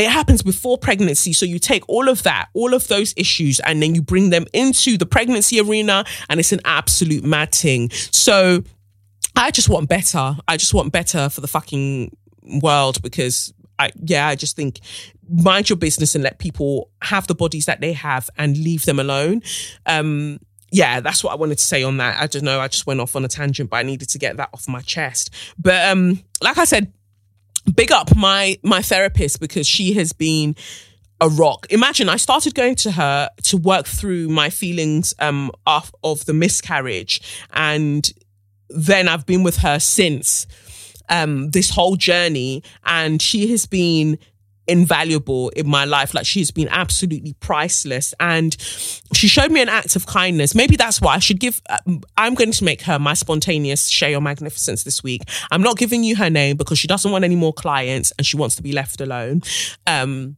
[0.00, 1.32] it happens before pregnancy.
[1.32, 4.46] So you take all of that, all of those issues, and then you bring them
[4.52, 7.90] into the pregnancy arena, and it's an absolute mad thing.
[7.90, 8.62] So
[9.36, 10.36] I just want better.
[10.48, 12.16] I just want better for the fucking
[12.62, 14.80] world because I, yeah, I just think
[15.28, 18.98] mind your business and let people have the bodies that they have and leave them
[18.98, 19.42] alone.
[19.86, 20.40] Um,
[20.72, 22.20] yeah, that's what I wanted to say on that.
[22.20, 22.60] I don't know.
[22.60, 24.80] I just went off on a tangent, but I needed to get that off my
[24.82, 25.30] chest.
[25.58, 26.92] But um, like I said,
[27.74, 30.56] big up my my therapist because she has been
[31.20, 31.66] a rock.
[31.70, 36.34] Imagine I started going to her to work through my feelings um of, of the
[36.34, 37.20] miscarriage
[37.52, 38.10] and
[38.68, 40.46] then I've been with her since
[41.08, 44.18] um this whole journey and she has been
[44.70, 46.14] invaluable in my life.
[46.14, 48.14] Like she's been absolutely priceless.
[48.20, 48.56] And
[49.14, 50.54] she showed me an act of kindness.
[50.54, 54.10] Maybe that's why I should give, um, I'm going to make her my spontaneous share
[54.10, 55.22] your magnificence this week.
[55.50, 58.36] I'm not giving you her name because she doesn't want any more clients and she
[58.36, 59.42] wants to be left alone.
[59.86, 60.36] Um,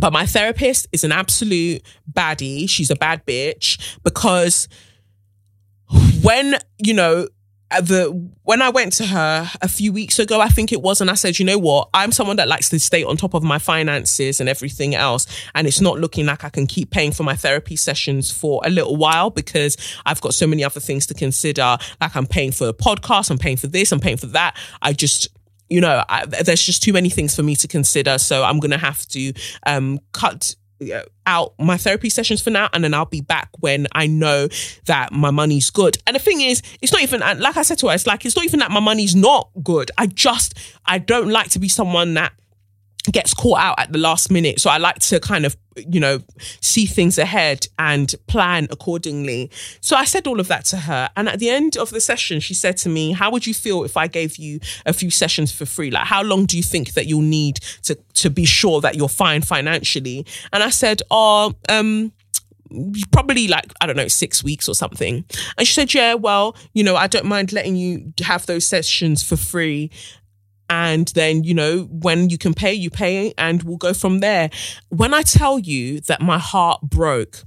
[0.00, 2.68] but my therapist is an absolute baddie.
[2.68, 4.68] She's a bad bitch because
[6.22, 7.28] when, you know,
[7.70, 11.10] the when I went to her a few weeks ago, I think it was, and
[11.10, 13.58] I said, you know what, I'm someone that likes to stay on top of my
[13.58, 17.34] finances and everything else, and it's not looking like I can keep paying for my
[17.34, 21.76] therapy sessions for a little while because I've got so many other things to consider.
[22.00, 24.56] Like I'm paying for a podcast, I'm paying for this, I'm paying for that.
[24.82, 25.28] I just
[25.70, 28.18] you know, I, there's just too many things for me to consider.
[28.18, 29.32] So I'm going to have to
[29.66, 33.86] um, cut Uh, out my therapy sessions for now and then I'll be back when
[33.92, 34.48] I know
[34.86, 35.96] that my money's good.
[36.06, 38.24] And the thing is, it's not even uh, like I said to her, it's like
[38.26, 39.90] it's not even that my money's not good.
[39.96, 42.32] I just I don't like to be someone that
[43.12, 44.60] gets caught out at the last minute.
[44.60, 46.20] So I like to kind of, you know,
[46.60, 49.50] see things ahead and plan accordingly.
[49.80, 51.10] So I said all of that to her.
[51.16, 53.84] And at the end of the session, she said to me, How would you feel
[53.84, 55.90] if I gave you a few sessions for free?
[55.90, 59.08] Like, how long do you think that you'll need to, to be sure that you're
[59.08, 60.26] fine financially?
[60.52, 62.12] And I said, Oh, um,
[63.12, 65.24] probably like I don't know six weeks or something.
[65.58, 69.22] And she said, "Yeah, well, you know, I don't mind letting you have those sessions
[69.22, 69.90] for free."
[70.70, 74.50] And then you know when you can pay you pay and we'll go from there
[74.88, 77.42] when i tell you that my heart broke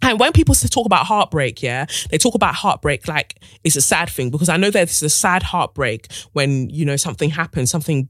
[0.00, 4.08] and when people talk about heartbreak, yeah, they talk about heartbreak like it's a sad
[4.08, 8.08] thing because I know that it's a sad heartbreak when, you know, something happens, something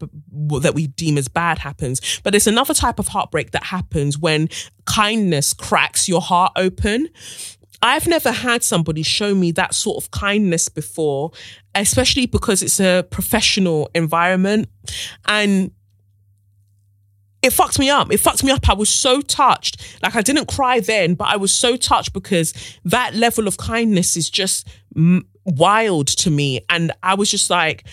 [0.61, 2.21] that we deem as bad happens.
[2.23, 4.49] But there's another type of heartbreak that happens when
[4.85, 7.09] kindness cracks your heart open.
[7.81, 11.31] I've never had somebody show me that sort of kindness before,
[11.75, 14.69] especially because it's a professional environment.
[15.27, 15.71] And
[17.41, 18.13] it fucked me up.
[18.13, 18.69] It fucked me up.
[18.69, 19.81] I was so touched.
[20.03, 22.53] Like I didn't cry then, but I was so touched because
[22.85, 24.69] that level of kindness is just
[25.45, 26.61] wild to me.
[26.69, 27.85] And I was just like,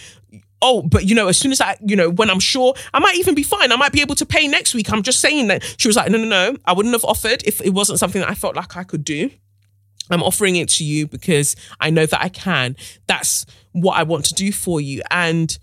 [0.62, 3.18] oh, but you know, as soon as I, you know, when I'm sure I might
[3.18, 4.92] even be fine, I might be able to pay next week.
[4.92, 5.64] I'm just saying that.
[5.78, 8.30] She was like, no, no, no, I wouldn't have offered if it wasn't something that
[8.30, 9.30] I felt like I could do.
[10.10, 12.76] I'm offering it to you because I know that I can.
[13.08, 15.02] That's what I want to do for you.
[15.12, 15.58] And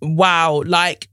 [0.00, 1.08] wow, like,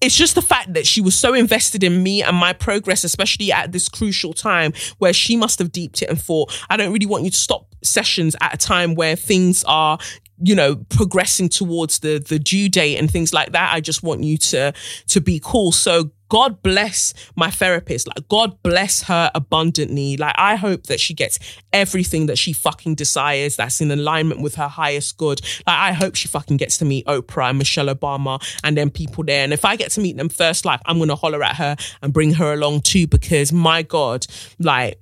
[0.00, 3.50] it's just the fact that she was so invested in me and my progress, especially
[3.50, 7.06] at this crucial time where she must have deeped it and thought, I don't really
[7.06, 9.98] want you to stop sessions at a time where things are
[10.42, 14.22] you know progressing towards the the due date and things like that i just want
[14.22, 14.72] you to
[15.06, 18.08] to be cool so god bless my therapist.
[18.08, 20.16] Like god bless her abundantly.
[20.16, 21.38] Like i hope that she gets
[21.72, 25.40] everything that she fucking desires that's in alignment with her highest good.
[25.66, 29.24] Like i hope she fucking gets to meet oprah and michelle obama and then people
[29.24, 29.44] there.
[29.44, 32.12] And if i get to meet them first like i'm gonna holler at her and
[32.12, 34.26] bring her along too because my god
[34.58, 35.00] like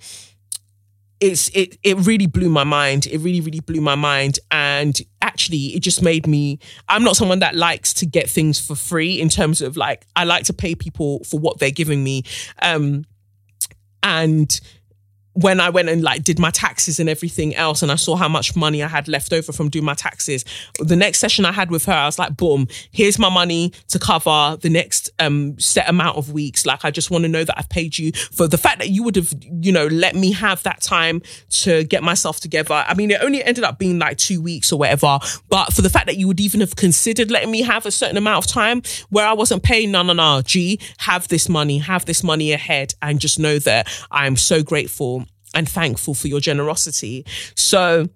[1.20, 3.06] it's it it really blew my mind.
[3.06, 6.58] It really really blew my mind, and actually, it just made me.
[6.88, 9.20] I'm not someone that likes to get things for free.
[9.20, 12.24] In terms of like, I like to pay people for what they're giving me,
[12.62, 13.04] um,
[14.02, 14.60] and
[15.34, 18.28] when I went and like did my taxes and everything else, and I saw how
[18.28, 20.44] much money I had left over from doing my taxes,
[20.78, 23.98] the next session I had with her, I was like, boom, here's my money to
[23.98, 26.64] cover the next um, set amount of weeks.
[26.64, 29.02] Like, I just want to know that I've paid you for the fact that you
[29.02, 31.20] would have, you know, let me have that time
[31.50, 32.84] to get myself together.
[32.86, 35.18] I mean, it only ended up being like two weeks or whatever,
[35.48, 38.16] but for the fact that you would even have considered letting me have a certain
[38.16, 42.04] amount of time where I wasn't paying, no, no, no, G, have this money, have
[42.04, 45.23] this money ahead, and just know that I'm so grateful
[45.54, 47.24] and thankful for your generosity.
[47.54, 48.08] So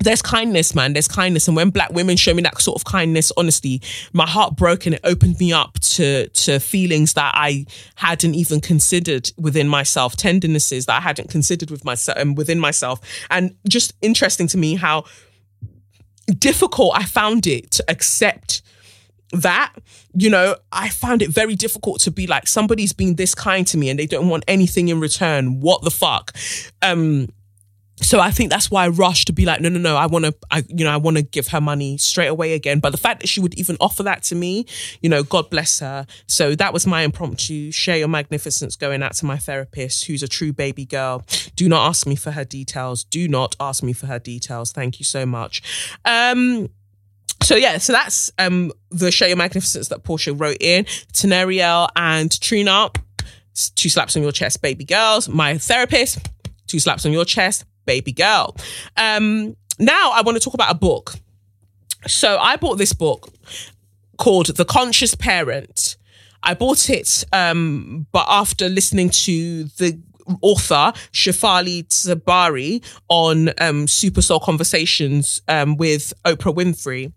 [0.00, 0.92] there's kindness, man.
[0.92, 1.46] There's kindness.
[1.46, 3.80] And when black women show me that sort of kindness, honestly,
[4.12, 8.60] my heart broke and it opened me up to, to feelings that I hadn't even
[8.60, 13.00] considered within myself, tendernesses that I hadn't considered with myself and um, within myself.
[13.30, 15.04] And just interesting to me how
[16.38, 18.62] difficult I found it to accept
[19.32, 19.72] that,
[20.14, 23.76] you know, I found it very difficult to be like, somebody's been this kind to
[23.76, 25.60] me and they don't want anything in return.
[25.60, 26.32] What the fuck?
[26.82, 27.28] Um,
[27.96, 30.24] so I think that's why I rushed to be like, no, no, no, I want
[30.24, 32.80] to, I, you know, I want to give her money straight away again.
[32.80, 34.66] But the fact that she would even offer that to me,
[35.00, 36.06] you know, God bless her.
[36.26, 40.28] So that was my impromptu share your magnificence going out to my therapist, who's a
[40.28, 41.24] true baby girl.
[41.54, 43.04] Do not ask me for her details.
[43.04, 44.72] Do not ask me for her details.
[44.72, 45.62] Thank you so much.
[46.04, 46.68] Um,
[47.44, 50.84] so yeah, so that's um the show your magnificence that Portia wrote in.
[51.12, 52.90] Teneriel and Trina,
[53.74, 55.28] two slaps on your chest, baby girls.
[55.28, 56.18] My therapist,
[56.66, 58.56] two slaps on your chest, baby girl.
[58.96, 61.14] Um, now I want to talk about a book.
[62.06, 63.28] So I bought this book
[64.18, 65.96] called The Conscious Parent.
[66.42, 69.98] I bought it, um, but after listening to the
[70.40, 77.12] author Shefali Tsabary on um, Super Soul Conversations um, with Oprah Winfrey.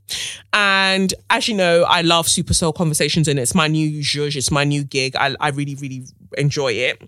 [0.54, 4.52] And as you know, I love Super Soul Conversations and it's my new zhuzh, it's
[4.52, 5.16] my new gig.
[5.16, 6.06] I, I really, really
[6.38, 7.02] enjoy it.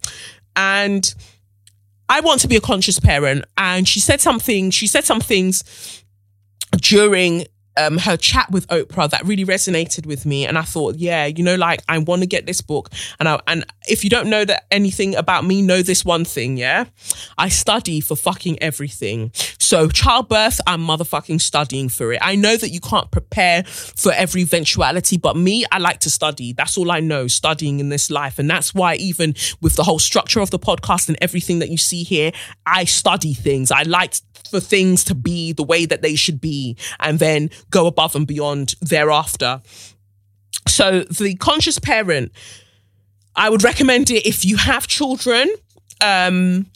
[0.56, 1.14] And
[2.10, 3.46] I want to be a conscious parent.
[3.58, 6.04] And she said something, she said some things
[6.78, 7.46] during
[7.80, 10.46] um, her chat with Oprah that really resonated with me.
[10.46, 12.90] And I thought, yeah, you know, like I want to get this book.
[13.20, 16.58] And I, and if you don't know that anything about me, know this one thing.
[16.58, 16.86] Yeah.
[17.38, 19.32] I study for fucking everything.
[19.34, 22.20] So childbirth, I'm motherfucking studying for it.
[22.22, 26.54] I know that you can't prepare for every eventuality, but me, I like to study.
[26.54, 28.40] That's all I know, studying in this life.
[28.40, 31.78] And that's why even with the whole structure of the podcast and everything that you
[31.78, 32.32] see here,
[32.66, 33.72] I study things.
[33.72, 34.16] I like
[34.50, 38.28] for things to be the way that they should be and then go above and
[38.28, 39.62] beyond thereafter.
[40.68, 42.32] So, the conscious parent,
[43.36, 45.50] I would recommend it if you have children.
[46.02, 46.68] Um,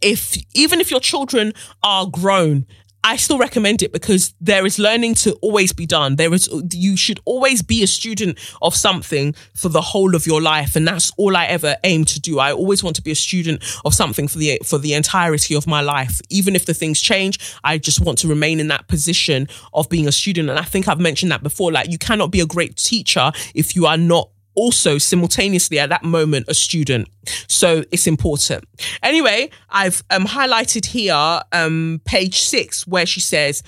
[0.00, 1.52] if even if your children
[1.82, 2.66] are grown
[3.04, 6.16] I still recommend it because there is learning to always be done.
[6.16, 10.42] There is, you should always be a student of something for the whole of your
[10.42, 10.74] life.
[10.74, 12.38] And that's all I ever aim to do.
[12.38, 15.66] I always want to be a student of something for the, for the entirety of
[15.66, 16.20] my life.
[16.28, 20.08] Even if the things change, I just want to remain in that position of being
[20.08, 20.50] a student.
[20.50, 21.70] And I think I've mentioned that before.
[21.70, 26.02] Like you cannot be a great teacher if you are not also simultaneously at that
[26.02, 27.08] moment a student.
[27.46, 28.64] So it's important.
[29.02, 33.62] Anyway, I've um, highlighted here um, page six where she says,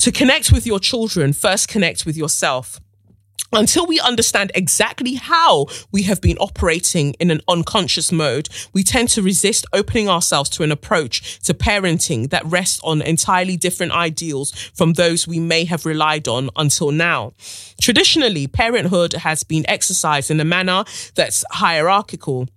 [0.00, 2.80] to connect with your children, first connect with yourself
[3.56, 9.08] until we understand exactly how we have been operating in an unconscious mode, we tend
[9.10, 14.52] to resist opening ourselves to an approach to parenting that rests on entirely different ideals
[14.74, 17.32] from those we may have relied on until now.
[17.80, 20.84] Traditionally, parenthood has been exercised in a manner
[21.14, 22.48] that's hierarchical.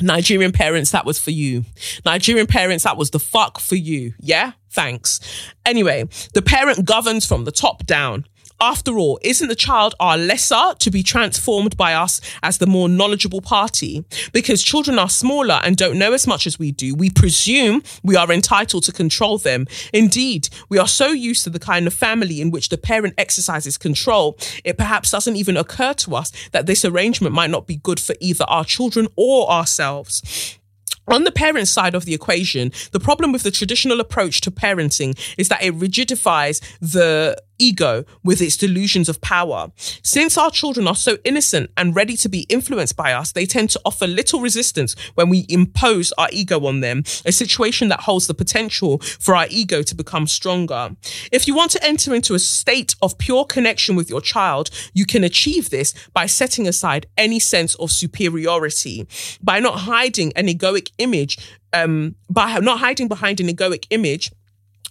[0.00, 1.64] Nigerian parents, that was for you.
[2.04, 4.14] Nigerian parents, that was the fuck for you.
[4.20, 4.52] Yeah?
[4.70, 5.18] Thanks.
[5.66, 8.24] Anyway, the parent governs from the top down.
[8.60, 12.88] After all, isn't the child our lesser to be transformed by us as the more
[12.88, 14.04] knowledgeable party?
[14.32, 18.16] Because children are smaller and don't know as much as we do, we presume we
[18.16, 19.68] are entitled to control them.
[19.92, 23.78] Indeed, we are so used to the kind of family in which the parent exercises
[23.78, 28.00] control, it perhaps doesn't even occur to us that this arrangement might not be good
[28.00, 30.58] for either our children or ourselves.
[31.06, 35.18] On the parent side of the equation, the problem with the traditional approach to parenting
[35.38, 39.70] is that it rigidifies the ego with its delusions of power.
[40.02, 43.70] Since our children are so innocent and ready to be influenced by us, they tend
[43.70, 48.26] to offer little resistance when we impose our ego on them, a situation that holds
[48.26, 50.96] the potential for our ego to become stronger.
[51.32, 55.06] If you want to enter into a state of pure connection with your child, you
[55.06, 59.06] can achieve this by setting aside any sense of superiority,
[59.42, 61.38] by not hiding an egoic image,
[61.72, 64.30] um, by not hiding behind an egoic image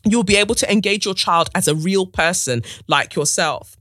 [0.06, 3.76] you'll be able to engage your child as a real person like yourself.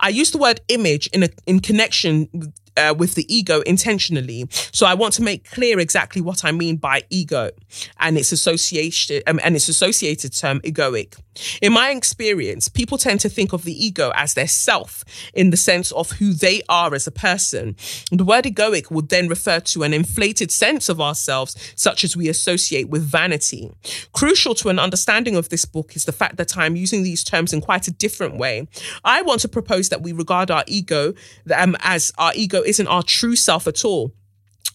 [0.00, 2.28] I use the word image in a, in connection
[2.76, 4.46] uh, with the ego intentionally.
[4.50, 7.50] So I want to make clear exactly what I mean by ego
[7.98, 11.18] and its association um, and its associated term egoic.
[11.60, 15.56] In my experience, people tend to think of the ego as their self in the
[15.56, 17.76] sense of who they are as a person.
[18.10, 22.28] The word egoic would then refer to an inflated sense of ourselves, such as we
[22.28, 23.70] associate with vanity.
[24.12, 27.52] Crucial to an understanding of this book is the fact that I'm using these terms
[27.52, 28.68] in quite a different way.
[29.04, 31.14] I want to propose that we regard our ego
[31.54, 34.12] um, as our ego isn't our true self at all.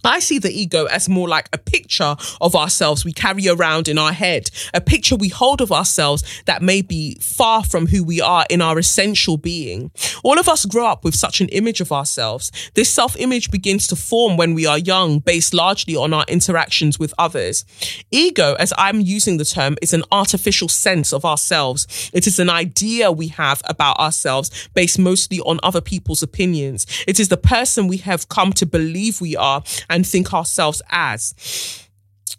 [0.05, 3.97] I see the ego as more like a picture of ourselves we carry around in
[3.97, 8.21] our head, a picture we hold of ourselves that may be far from who we
[8.21, 9.89] are in our essential being.
[10.23, 12.51] All of us grow up with such an image of ourselves.
[12.75, 16.99] This self image begins to form when we are young, based largely on our interactions
[16.99, 17.65] with others.
[18.11, 22.11] Ego, as I'm using the term, is an artificial sense of ourselves.
[22.13, 26.85] It is an idea we have about ourselves based mostly on other people's opinions.
[27.07, 31.84] It is the person we have come to believe we are and think ourselves as.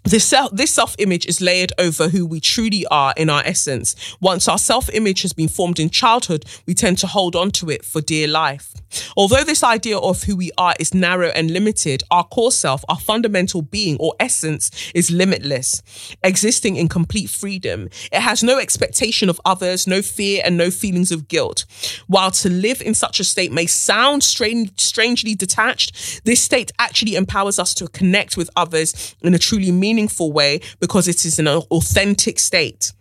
[0.07, 3.97] This self this self image is layered over who we truly are in our essence.
[4.21, 7.71] Once our self image has been formed in childhood, we tend to hold on to
[7.71, 8.73] it for dear life.
[9.17, 12.99] Although this idea of who we are is narrow and limited, our core self, our
[12.99, 15.83] fundamental being or essence is limitless,
[16.23, 17.89] existing in complete freedom.
[18.13, 21.65] It has no expectation of others, no fear, and no feelings of guilt.
[22.07, 27.17] While to live in such a state may sound strange, strangely detached, this state actually
[27.17, 31.39] empowers us to connect with others in a truly meaningful meaningful way because it is
[31.39, 32.93] an authentic state.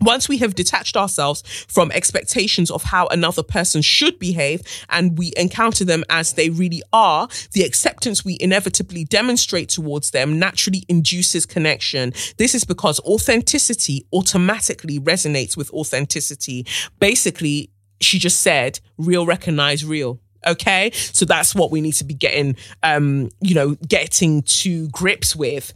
[0.00, 5.32] Once we have detached ourselves from expectations of how another person should behave and we
[5.36, 11.46] encounter them as they really are, the acceptance we inevitably demonstrate towards them naturally induces
[11.46, 12.12] connection.
[12.36, 16.66] This is because authenticity automatically resonates with authenticity.
[16.98, 17.70] Basically,
[18.00, 20.18] she just said, real recognize real.
[20.44, 20.90] Okay.
[20.92, 25.72] So that's what we need to be getting, um, you know, getting to grips with.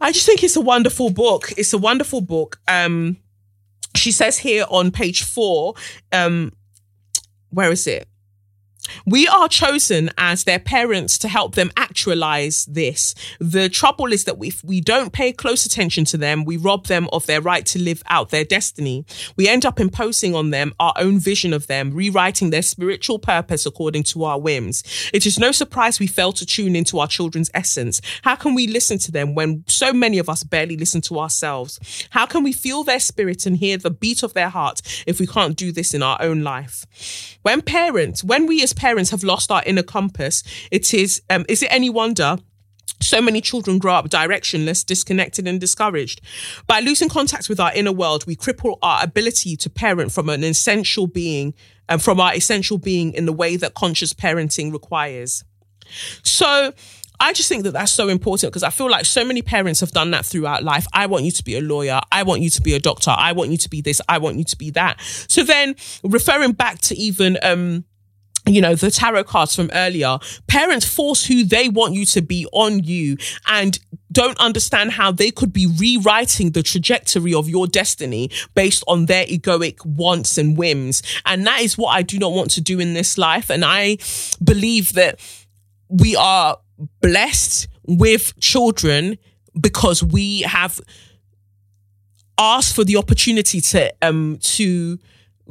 [0.00, 1.52] I just think it's a wonderful book.
[1.56, 2.58] It's a wonderful book.
[2.66, 3.18] Um,
[3.94, 5.74] she says here on page four,
[6.12, 6.52] um,
[7.50, 8.08] where is it?
[9.06, 13.14] We are chosen as their parents to help them actualize this.
[13.38, 17.08] The trouble is that if we don't pay close attention to them, we rob them
[17.12, 19.04] of their right to live out their destiny.
[19.36, 23.66] We end up imposing on them our own vision of them, rewriting their spiritual purpose
[23.66, 24.82] according to our whims.
[25.12, 28.00] It is no surprise we fail to tune into our children's essence.
[28.22, 31.78] How can we listen to them when so many of us barely listen to ourselves?
[32.10, 35.26] How can we feel their spirit and hear the beat of their heart if we
[35.26, 36.86] can't do this in our own life?
[37.42, 41.62] When parents, when we as parents have lost our inner compass, it is, um, is
[41.62, 42.38] it any wonder
[43.02, 46.20] so many children grow up directionless, disconnected, and discouraged.
[46.66, 50.44] By losing contact with our inner world, we cripple our ability to parent from an
[50.44, 51.54] essential being,
[51.88, 55.44] and um, from our essential being in the way that conscious parenting requires.
[56.22, 56.72] So,
[57.22, 59.90] I just think that that's so important because I feel like so many parents have
[59.90, 60.86] done that throughout life.
[60.94, 62.00] I want you to be a lawyer.
[62.10, 63.12] I want you to be a doctor.
[63.14, 64.00] I want you to be this.
[64.08, 65.00] I want you to be that.
[65.28, 67.84] So then referring back to even, um,
[68.54, 72.46] you know, the tarot cards from earlier, parents force who they want you to be
[72.52, 73.78] on you and
[74.12, 79.24] don't understand how they could be rewriting the trajectory of your destiny based on their
[79.26, 81.02] egoic wants and whims.
[81.24, 83.50] And that is what I do not want to do in this life.
[83.50, 83.98] And I
[84.42, 85.20] believe that
[85.88, 86.58] we are
[87.00, 89.18] blessed with children
[89.60, 90.80] because we have
[92.38, 94.98] asked for the opportunity to um to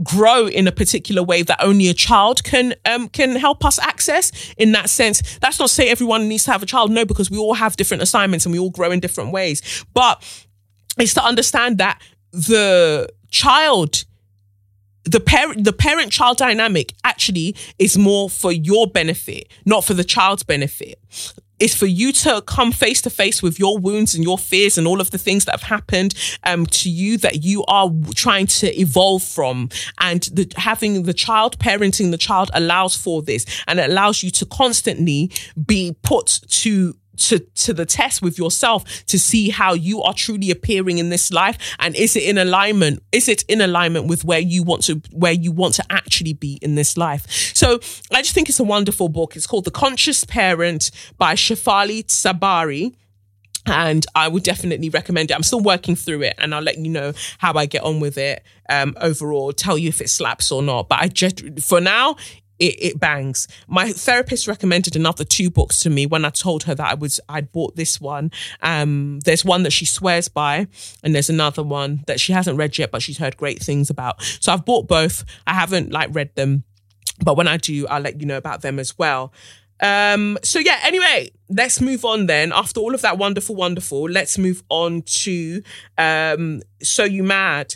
[0.03, 4.31] grow in a particular way that only a child can um can help us access
[4.57, 5.37] in that sense.
[5.39, 6.91] That's not to say everyone needs to have a child.
[6.91, 9.85] No because we all have different assignments and we all grow in different ways.
[9.93, 10.23] But
[10.97, 14.05] it's to understand that the child
[15.05, 20.03] the parent the parent child dynamic actually is more for your benefit not for the
[20.03, 20.99] child's benefit
[21.59, 24.87] it's for you to come face to face with your wounds and your fears and
[24.87, 28.79] all of the things that have happened um, to you that you are trying to
[28.79, 29.69] evolve from.
[29.99, 34.31] And the, having the child, parenting the child allows for this and it allows you
[34.31, 35.31] to constantly
[35.65, 40.49] be put to to to the test with yourself to see how you are truly
[40.51, 44.39] appearing in this life and is it in alignment is it in alignment with where
[44.39, 47.79] you want to where you want to actually be in this life so
[48.11, 52.93] i just think it's a wonderful book it's called the conscious parent by shefali tsabary
[53.65, 55.35] and I would definitely recommend it.
[55.35, 58.17] I'm still working through it, and I'll let you know how I get on with
[58.17, 59.51] it um, overall.
[59.51, 60.89] Tell you if it slaps or not.
[60.89, 62.15] But I just, for now,
[62.59, 63.47] it, it bangs.
[63.67, 67.19] My therapist recommended another two books to me when I told her that I was
[67.29, 68.31] I'd bought this one.
[68.61, 70.67] Um, there's one that she swears by,
[71.03, 74.21] and there's another one that she hasn't read yet, but she's heard great things about.
[74.39, 75.23] So I've bought both.
[75.47, 76.63] I haven't like read them,
[77.23, 79.33] but when I do, I'll let you know about them as well.
[79.81, 82.51] Um, so yeah, anyway, let's move on then.
[82.51, 85.63] After all of that wonderful, wonderful, let's move on to
[85.97, 87.75] um So You Mad.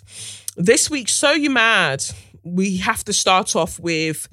[0.57, 2.03] This week, So You Mad,
[2.43, 4.27] we have to start off with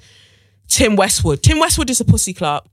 [0.71, 1.43] Tim Westwood.
[1.43, 2.65] Tim Westwood is a pussy clerk.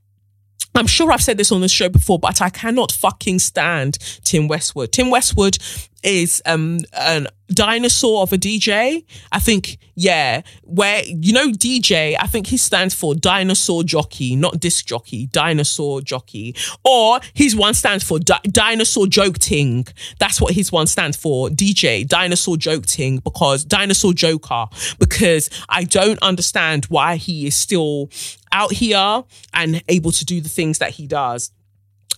[0.74, 4.46] I'm sure I've said this on the show before, but I cannot fucking stand Tim
[4.46, 4.92] Westwood.
[4.92, 5.58] Tim Westwood
[6.02, 9.04] is um an dinosaur of a DJ.
[9.32, 14.60] I think, yeah, where you know DJ, I think he stands for dinosaur jockey, not
[14.60, 16.54] disc jockey, dinosaur jockey.
[16.84, 19.86] Or his one stands for di- dinosaur joke ting.
[20.18, 24.66] That's what his one stands for, DJ, dinosaur joke ting, because dinosaur joker,
[24.98, 28.10] because I don't understand why he is still
[28.52, 31.50] out here and able to do the things that he does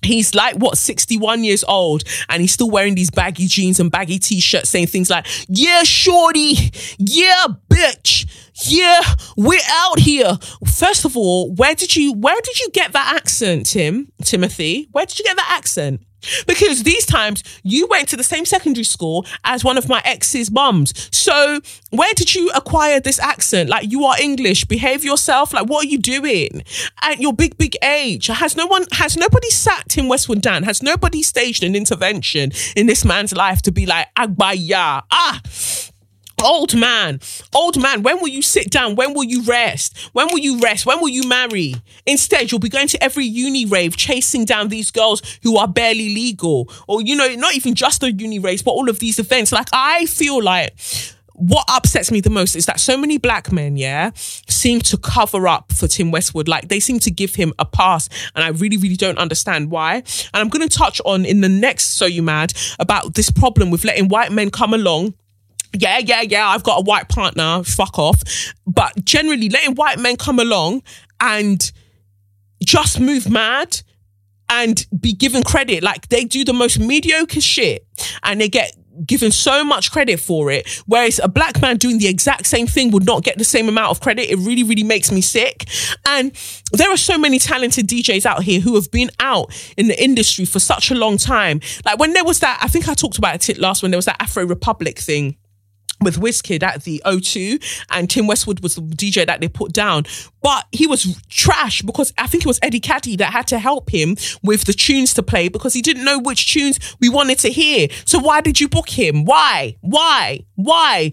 [0.02, 4.18] he's like what 61 years old and he's still wearing these baggy jeans and baggy
[4.18, 6.54] t-shirts saying things like yeah shorty.
[6.98, 8.26] Yeah bitch.
[8.66, 9.00] Yeah
[9.36, 10.38] we're out here.
[10.66, 14.88] First of all where did you where did you get that accent tim timothy?
[14.92, 16.02] Where did you get that accent
[16.46, 20.50] Because these times you went to the same secondary school as one of my ex's
[20.50, 21.08] mums.
[21.12, 21.60] So
[21.90, 23.68] where did you acquire this accent?
[23.70, 25.52] Like you are English, behave yourself.
[25.52, 26.62] Like what are you doing
[27.02, 28.26] at your big, big age?
[28.28, 30.64] Has no one, has nobody sat in Westwood down?
[30.64, 35.40] Has nobody staged an intervention in this man's life to be like, Agbaya, ah,
[36.44, 37.20] Old man,
[37.54, 38.96] old man, when will you sit down?
[38.96, 39.98] When will you rest?
[40.12, 40.86] When will you rest?
[40.86, 41.74] When will you marry?
[42.06, 46.14] Instead, you'll be going to every uni rave chasing down these girls who are barely
[46.14, 46.70] legal.
[46.88, 49.52] Or, you know, not even just the uni raves, but all of these events.
[49.52, 50.74] Like, I feel like
[51.40, 55.48] what upsets me the most is that so many black men, yeah, seem to cover
[55.48, 56.48] up for Tim Westwood.
[56.48, 58.08] Like they seem to give him a pass.
[58.34, 59.94] And I really, really don't understand why.
[59.94, 63.70] And I'm going to touch on in the next So You Mad about this problem
[63.70, 65.14] with letting white men come along
[65.72, 68.22] yeah, yeah, yeah, I've got a white partner, fuck off.
[68.66, 70.82] But generally, letting white men come along
[71.20, 71.70] and
[72.64, 73.80] just move mad
[74.48, 75.82] and be given credit.
[75.82, 77.86] Like they do the most mediocre shit
[78.22, 80.68] and they get given so much credit for it.
[80.86, 83.90] Whereas a black man doing the exact same thing would not get the same amount
[83.90, 84.30] of credit.
[84.30, 85.68] It really, really makes me sick.
[86.06, 86.32] And
[86.72, 90.44] there are so many talented DJs out here who have been out in the industry
[90.44, 91.60] for such a long time.
[91.84, 94.06] Like when there was that, I think I talked about it last when there was
[94.06, 95.36] that Afro Republic thing
[96.00, 100.04] with Wizkid at the O2 and Tim Westwood was the DJ that they put down.
[100.42, 103.90] But he was trash because I think it was Eddie Kadi that had to help
[103.90, 107.50] him with the tunes to play because he didn't know which tunes we wanted to
[107.50, 107.88] hear.
[108.04, 109.24] So why did you book him?
[109.24, 109.76] Why?
[109.80, 110.40] Why?
[110.54, 111.12] Why?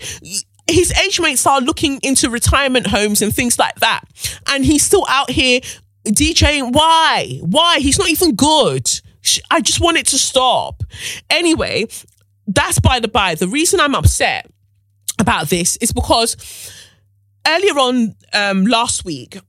[0.70, 4.04] His age mates are looking into retirement homes and things like that.
[4.48, 5.62] And he's still out here
[6.06, 6.74] DJing.
[6.74, 7.40] Why?
[7.42, 7.80] Why?
[7.80, 8.90] He's not even good.
[9.52, 10.84] I just want it to stop.
[11.30, 11.88] Anyway,
[12.48, 13.36] that's by the by.
[13.36, 14.50] The reason I'm upset
[15.20, 16.36] about this is because
[17.48, 19.40] earlier on um, last week,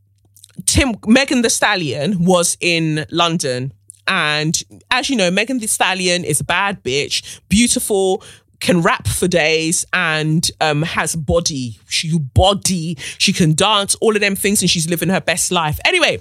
[0.67, 3.73] Tim Megan Thee Stallion was in London.
[4.07, 4.61] And
[4.91, 8.23] as you know, Megan Thee Stallion is a bad bitch, beautiful,
[8.61, 11.79] can rap for days and um, has body.
[11.89, 12.97] She body.
[13.19, 15.79] She can dance, all of them things, and she's living her best life.
[15.85, 16.21] Anyway,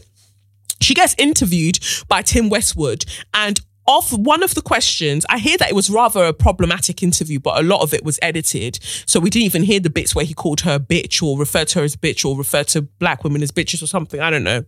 [0.79, 5.69] she gets interviewed by Tim Westwood, and of one of the questions, I hear that
[5.69, 8.79] it was rather a problematic interview, but a lot of it was edited.
[9.05, 11.79] So we didn't even hear the bits where he called her bitch or referred to
[11.79, 14.19] her as bitch or referred to black women as bitches or something.
[14.19, 14.65] I don't know.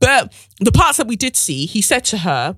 [0.00, 2.56] But the parts that we did see, he said to her,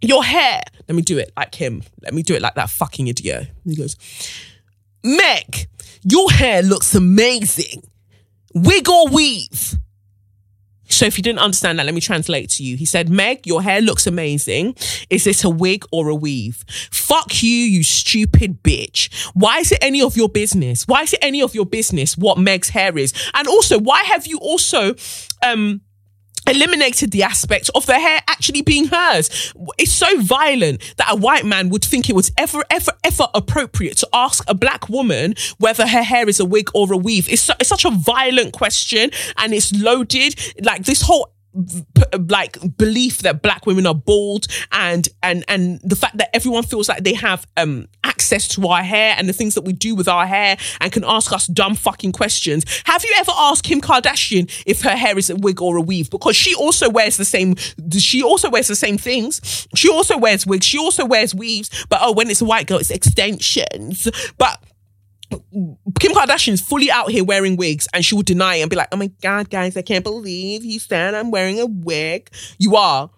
[0.00, 1.82] Your hair, let me do it like him.
[2.02, 3.48] Let me do it like that fucking idiot.
[3.64, 3.96] He goes,
[5.04, 5.68] Meg,
[6.02, 7.82] your hair looks amazing.
[8.54, 9.76] Wig or weave?
[10.88, 12.76] So if you didn't understand that, let me translate to you.
[12.76, 14.76] He said, Meg, your hair looks amazing.
[15.10, 16.64] Is this a wig or a weave?
[16.90, 19.12] Fuck you, you stupid bitch.
[19.34, 20.86] Why is it any of your business?
[20.86, 23.12] Why is it any of your business what Meg's hair is?
[23.34, 24.94] And also, why have you also
[25.44, 25.80] um
[26.46, 29.52] eliminated the aspect of the hair actually being hers.
[29.78, 33.96] It's so violent that a white man would think it was ever, ever, ever appropriate
[33.98, 37.28] to ask a black woman whether her hair is a wig or a weave.
[37.28, 40.34] It's, it's such a violent question and it's loaded.
[40.62, 41.32] Like this whole
[42.28, 46.88] like belief that black women are bald and and and the fact that everyone feels
[46.88, 50.08] like they have um access to our hair and the things that we do with
[50.08, 52.64] our hair and can ask us dumb fucking questions.
[52.84, 56.10] Have you ever asked Kim Kardashian if her hair is a wig or a weave?
[56.10, 57.56] Because she also wears the same
[57.98, 59.68] she also wears the same things.
[59.74, 62.78] She also wears wigs, she also wears weaves, but oh when it's a white girl
[62.78, 64.08] it's extensions.
[64.38, 64.62] But
[65.30, 68.88] Kim Kardashian's fully out here wearing wigs and she would deny it and be like,
[68.92, 72.30] oh my God, guys, I can't believe you said I'm wearing a wig.
[72.58, 73.10] You are.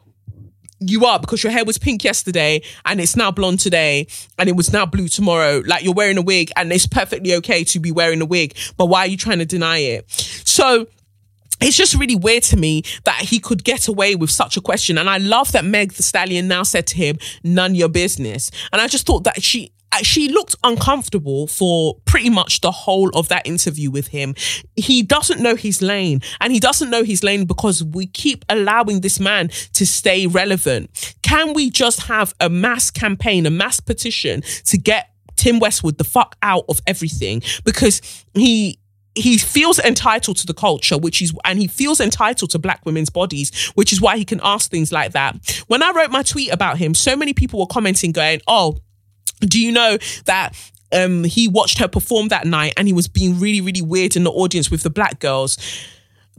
[0.81, 4.07] You are because your hair was pink yesterday and it's now blonde today
[4.39, 5.63] and it was now blue tomorrow.
[5.67, 8.87] Like you're wearing a wig and it's perfectly okay to be wearing a wig, but
[8.87, 10.09] why are you trying to deny it?
[10.11, 10.87] So,
[11.61, 14.99] it's just really weird to me that he could get away with such a question.
[14.99, 18.51] And I love that Meg the Stallion now said to him, none your business.
[18.73, 23.09] And I just thought that she, uh, she looked uncomfortable for pretty much the whole
[23.11, 24.35] of that interview with him.
[24.77, 29.01] He doesn't know his lane, and he doesn't know his lane because we keep allowing
[29.01, 31.17] this man to stay relevant.
[31.23, 36.05] Can we just have a mass campaign, a mass petition to get Tim Westwood the
[36.05, 37.43] fuck out of everything?
[37.65, 38.79] Because he
[39.19, 43.11] he feels entitled to the culture, which is, and he feels entitled to black women's
[43.11, 45.63] bodies, which is why he can ask things like that.
[45.67, 48.79] When I wrote my tweet about him, so many people were commenting, going, "Oh."
[49.41, 50.53] Do you know that
[50.93, 54.25] um, he watched her perform that night and he was being really, really weird in
[54.25, 55.57] the audience with the black girls?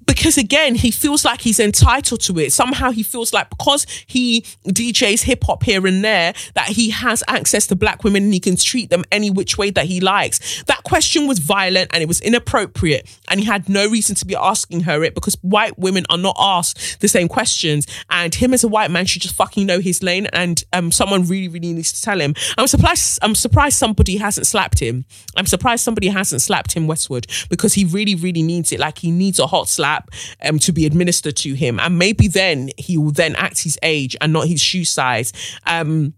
[0.09, 2.51] Because again, he feels like he's entitled to it.
[2.51, 7.23] Somehow he feels like because he DJs hip hop here and there, that he has
[7.27, 10.63] access to black women and he can treat them any which way that he likes.
[10.63, 13.07] That question was violent and it was inappropriate.
[13.29, 16.35] And he had no reason to be asking her it because white women are not
[16.39, 17.85] asked the same questions.
[18.09, 20.25] And him as a white man should just fucking know his lane.
[20.33, 22.33] And um, someone really, really needs to tell him.
[22.57, 23.19] I'm surprised.
[23.21, 25.05] I'm surprised somebody hasn't slapped him.
[25.35, 28.79] I'm surprised somebody hasn't slapped him Westwood because he really, really needs it.
[28.79, 29.98] Like he needs a hot slap
[30.43, 34.15] um, to be administered to him, and maybe then he will then act his age
[34.21, 35.33] and not his shoe size.
[35.65, 36.13] Um,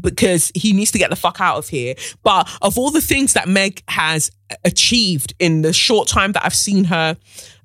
[0.00, 1.96] because he needs to get the fuck out of here.
[2.22, 4.30] But of all the things that Meg has
[4.64, 7.16] achieved in the short time that I've seen her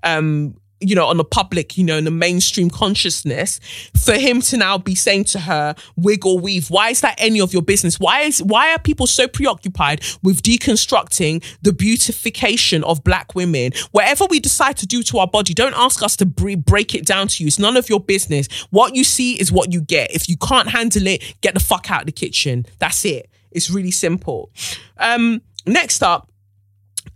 [0.01, 3.59] um, you know, on the public, you know, in the mainstream consciousness,
[3.95, 7.39] for him to now be saying to her, wig or weave, why is that any
[7.39, 7.99] of your business?
[7.99, 13.71] Why is why are people so preoccupied with deconstructing the beautification of black women?
[13.91, 17.27] Whatever we decide to do to our body, don't ask us to break it down
[17.29, 17.47] to you.
[17.47, 18.47] It's none of your business.
[18.69, 20.11] What you see is what you get.
[20.13, 22.65] If you can't handle it, get the fuck out of the kitchen.
[22.79, 23.29] That's it.
[23.51, 24.51] It's really simple.
[24.97, 26.29] Um, next up,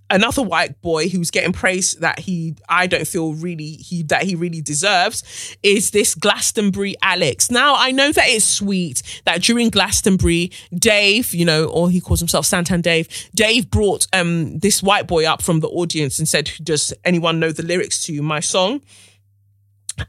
[0.10, 4.36] another white boy who's getting praise that he I don't feel really he that he
[4.36, 7.52] really deserves is this Glastonbury Alex.
[7.52, 12.20] Now I know that it's sweet that during Glastonbury, Dave, you know, or he calls
[12.20, 16.52] himself Santan Dave, Dave brought um this white boy up from the audience and said,
[16.64, 18.82] Does anyone know the lyrics to my song?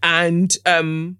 [0.02, 1.18] And um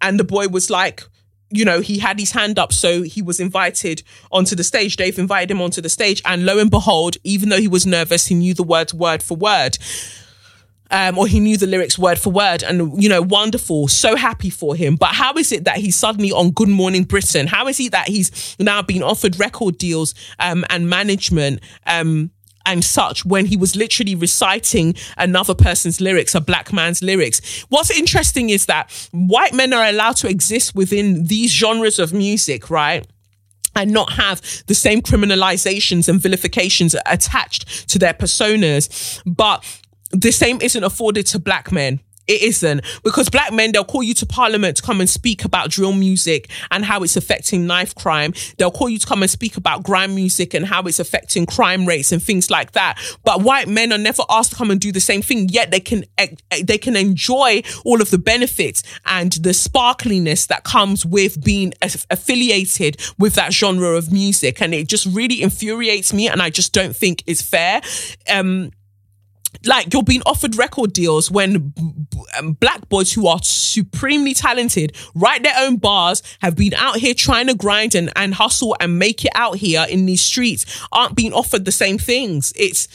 [0.00, 1.02] and the boy was like,
[1.50, 4.96] you know, he had his hand up, so he was invited onto the stage.
[4.96, 8.26] Dave invited him onto the stage, and lo and behold, even though he was nervous,
[8.26, 9.76] he knew the words word for word.
[10.92, 14.50] Um, or he knew the lyrics word for word and you know wonderful so happy
[14.50, 17.78] for him but how is it that he's suddenly on good morning britain how is
[17.78, 22.32] it that he's now being offered record deals um, and management um,
[22.66, 27.62] and such when he was literally reciting another person's lyrics, a black man's lyrics.
[27.68, 32.70] What's interesting is that white men are allowed to exist within these genres of music,
[32.70, 33.06] right?
[33.76, 39.22] and not have the same criminalizations and vilifications attached to their personas.
[39.24, 39.64] But
[40.10, 42.00] the same isn't afforded to black men.
[42.30, 45.68] It isn't because black men, they'll call you to parliament to come and speak about
[45.68, 48.34] drill music and how it's affecting knife crime.
[48.56, 51.86] They'll call you to come and speak about grime music and how it's affecting crime
[51.86, 53.00] rates and things like that.
[53.24, 55.80] But white men are never asked to come and do the same thing, yet they
[55.80, 61.04] can, eh, eh, they can enjoy all of the benefits and the sparkliness that comes
[61.04, 64.62] with being affiliated with that genre of music.
[64.62, 66.28] And it just really infuriates me.
[66.28, 67.80] And I just don't think it's fair.
[68.28, 68.70] Um,
[69.64, 71.72] like you're being offered record deals when
[72.38, 77.14] um, black boys who are supremely talented write their own bars have been out here
[77.14, 81.14] trying to grind and, and hustle and make it out here in these streets aren't
[81.14, 82.52] being offered the same things.
[82.56, 82.88] It's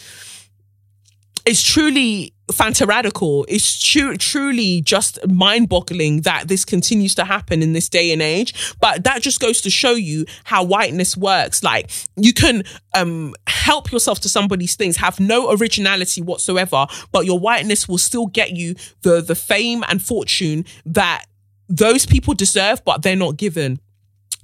[1.45, 3.45] it's truly Fanta Radical.
[3.47, 8.21] It's tru- truly just mind boggling that this continues to happen in this day and
[8.21, 8.75] age.
[8.79, 11.63] But that just goes to show you how whiteness works.
[11.63, 17.39] Like you can um, help yourself to somebody's things, have no originality whatsoever, but your
[17.39, 21.25] whiteness will still get you the, the fame and fortune that
[21.67, 23.79] those people deserve, but they're not given.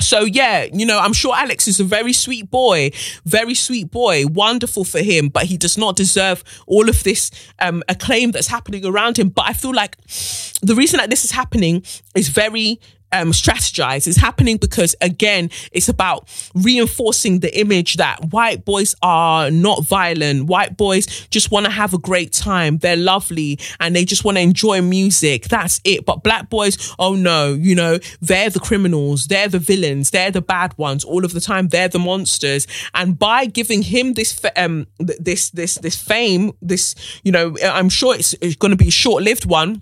[0.01, 2.91] So yeah, you know, I'm sure Alex is a very sweet boy,
[3.25, 7.83] very sweet boy, wonderful for him, but he does not deserve all of this um,
[7.87, 9.29] acclaim that's happening around him.
[9.29, 9.97] But I feel like
[10.61, 11.83] the reason that this is happening
[12.15, 12.79] is very
[13.11, 19.51] um, strategize is happening because again, it's about reinforcing the image that white boys are
[19.51, 20.45] not violent.
[20.45, 22.77] White boys just want to have a great time.
[22.77, 25.45] They're lovely and they just want to enjoy music.
[25.45, 26.05] That's it.
[26.05, 29.27] But black boys, oh no, you know, they're the criminals.
[29.27, 30.11] They're the villains.
[30.11, 31.03] They're the bad ones.
[31.03, 32.67] All of the time, they're the monsters.
[32.93, 38.15] And by giving him this, um, this, this, this fame, this, you know, I'm sure
[38.15, 39.81] it's, it's going to be a short lived one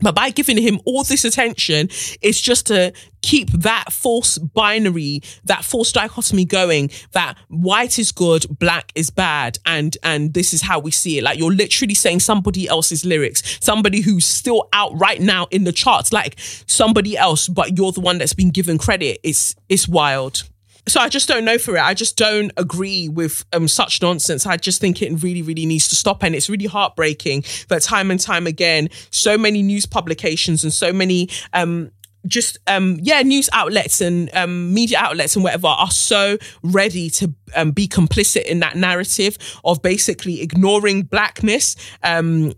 [0.00, 1.88] but by giving him all this attention,
[2.22, 2.92] it's just to
[3.22, 9.58] keep that false binary, that false dichotomy going that white is good, black is bad.
[9.66, 11.24] And, and this is how we see it.
[11.24, 15.72] Like you're literally saying somebody else's lyrics, somebody who's still out right now in the
[15.72, 19.18] charts, like somebody else, but you're the one that's been given credit.
[19.22, 20.44] It's, it's wild
[20.88, 21.82] so I just don't know for it.
[21.82, 24.46] I just don't agree with um, such nonsense.
[24.46, 26.22] I just think it really, really needs to stop.
[26.22, 30.92] And it's really heartbreaking that time and time again, so many news publications and so
[30.92, 31.90] many um,
[32.26, 37.32] just um yeah news outlets and um media outlets and whatever are so ready to
[37.54, 42.52] um, be complicit in that narrative of basically ignoring blackness um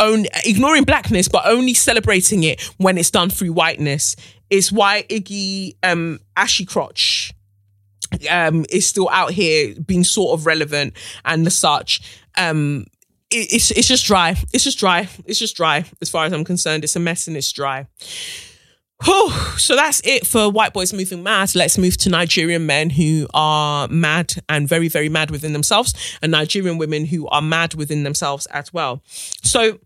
[0.00, 4.16] own ignoring blackness but only celebrating it when it's done through whiteness
[4.50, 7.32] is why iggy um ashy crotch
[8.30, 10.94] um, is still out here being sort of relevant
[11.24, 12.00] and the such.
[12.36, 12.86] Um,
[13.30, 14.36] it, it's it's just dry.
[14.52, 15.08] It's just dry.
[15.24, 16.84] It's just dry as far as I'm concerned.
[16.84, 17.86] It's a mess and it's dry.
[19.04, 19.30] Whew.
[19.58, 21.54] So that's it for white boys moving mad.
[21.54, 25.92] Let's move to Nigerian men who are mad and very, very mad within themselves,
[26.22, 29.02] and Nigerian women who are mad within themselves as well.
[29.04, 29.80] So,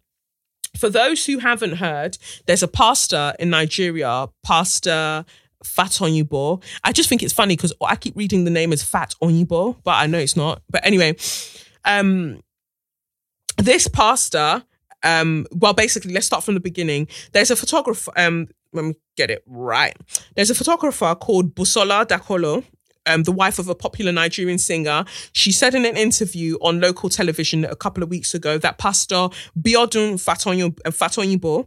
[0.79, 5.25] for those who haven't heard, there's a pastor in Nigeria, Pastor
[5.65, 6.63] Fat Onyibo.
[6.85, 9.93] I just think it's funny because I keep reading the name as Fat Onyibo, but
[9.93, 10.63] I know it's not.
[10.71, 11.17] But anyway,
[11.85, 12.43] um,
[13.59, 14.63] this pastor,
[15.03, 17.09] um, well, basically, let's start from the beginning.
[17.33, 19.97] There's a photographer, um, let me get it right.
[20.35, 22.65] There's a photographer called Busola Dakolo,
[23.07, 25.05] um, the wife of a popular Nigerian singer.
[25.33, 29.29] She said in an interview on local television a couple of weeks ago that Pastor
[29.59, 31.67] Biodun Fatonyibo,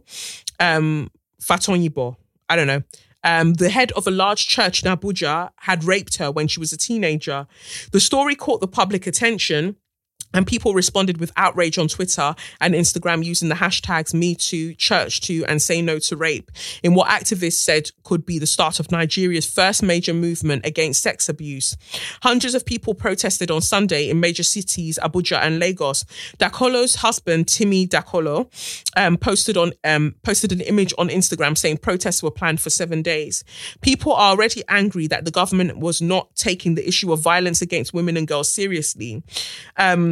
[0.60, 2.16] um, Fatonyibo,
[2.48, 2.82] I don't know,
[3.24, 6.72] um, the head of a large church in Abuja had raped her when she was
[6.72, 7.46] a teenager.
[7.90, 9.76] The story caught the public attention
[10.34, 15.62] and people responded with outrage on Twitter and Instagram using the hashtags MeToo, ChurchToo, and
[15.62, 16.50] Say No to Rape
[16.82, 21.28] in what activists said could be the start of Nigeria's first major movement against sex
[21.28, 21.76] abuse.
[22.22, 26.04] Hundreds of people protested on Sunday in major cities, Abuja and Lagos.
[26.38, 28.50] Dakolo's husband, Timi Dakolo,
[28.96, 33.02] um, posted on um, posted an image on Instagram saying protests were planned for seven
[33.02, 33.44] days.
[33.82, 37.94] People are already angry that the government was not taking the issue of violence against
[37.94, 39.22] women and girls seriously.
[39.76, 40.03] Um,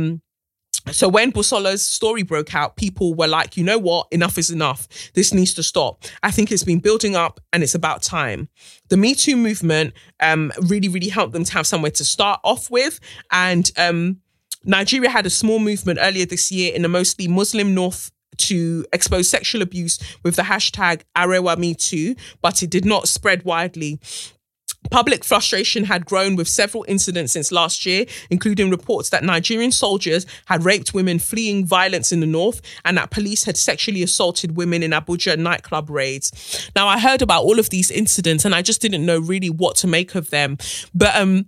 [0.90, 4.08] so when Busola's story broke out, people were like, you know what?
[4.10, 4.88] Enough is enough.
[5.14, 6.02] This needs to stop.
[6.22, 8.48] I think it's been building up and it's about time.
[8.88, 12.68] The Me Too movement um, really, really helped them to have somewhere to start off
[12.68, 12.98] with.
[13.30, 14.18] And um,
[14.64, 19.28] Nigeria had a small movement earlier this year in a mostly Muslim North to expose
[19.28, 24.00] sexual abuse with the hashtag Arewa Me Too, but it did not spread widely.
[24.90, 30.26] Public frustration had grown with several incidents since last year, including reports that Nigerian soldiers
[30.46, 34.82] had raped women fleeing violence in the north and that police had sexually assaulted women
[34.82, 36.70] in Abuja nightclub raids.
[36.76, 39.76] Now, I heard about all of these incidents and I just didn't know really what
[39.76, 40.58] to make of them.
[40.94, 41.46] But, um,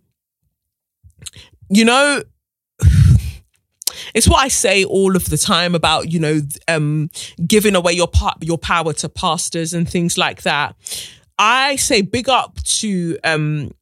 [1.69, 2.23] you know,
[4.15, 7.11] it's what I say all of the time about, you know, um,
[7.47, 10.77] giving away your part, your power to pastors and things like that.
[11.39, 13.73] I say big up to um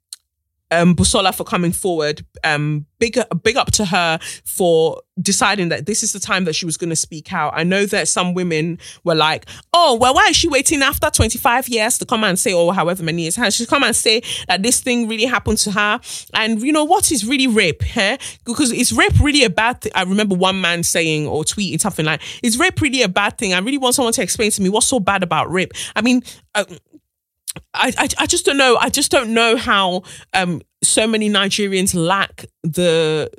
[0.71, 2.25] um Busola for coming forward.
[2.45, 6.65] Um big big up to her for deciding that this is the time that she
[6.65, 7.53] was going to speak out.
[7.55, 11.69] I know that some women were like, "Oh, well, why is she waiting after 25
[11.69, 14.81] years to come and say, or however many years, she come and say that this
[14.81, 16.01] thing really happened to her?"
[16.33, 17.83] And you know what is really rape?
[17.97, 18.17] Eh?
[18.45, 19.93] Because is rape really a bad thing?
[19.95, 23.53] I remember one man saying or tweeting something like, "Is rape really a bad thing?"
[23.53, 25.73] I really want someone to explain to me what's so bad about rape.
[25.95, 26.23] I mean.
[26.55, 26.65] Uh,
[27.75, 28.77] I, I, I just don't know.
[28.81, 33.31] I just don't know how um, so many Nigerians lack the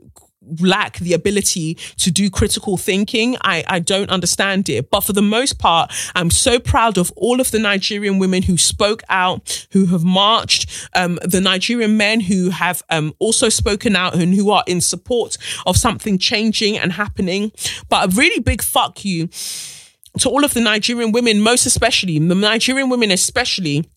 [0.59, 3.37] lack the ability to do critical thinking.
[3.41, 4.89] I, I don't understand it.
[4.89, 8.57] But for the most part, I'm so proud of all of the Nigerian women who
[8.57, 14.15] spoke out, who have marched, um, the Nigerian men who have um, also spoken out
[14.15, 17.51] and who are in support of something changing and happening.
[17.89, 19.29] But a really big fuck you
[20.19, 23.89] to all of the Nigerian women, most especially, the Nigerian women especially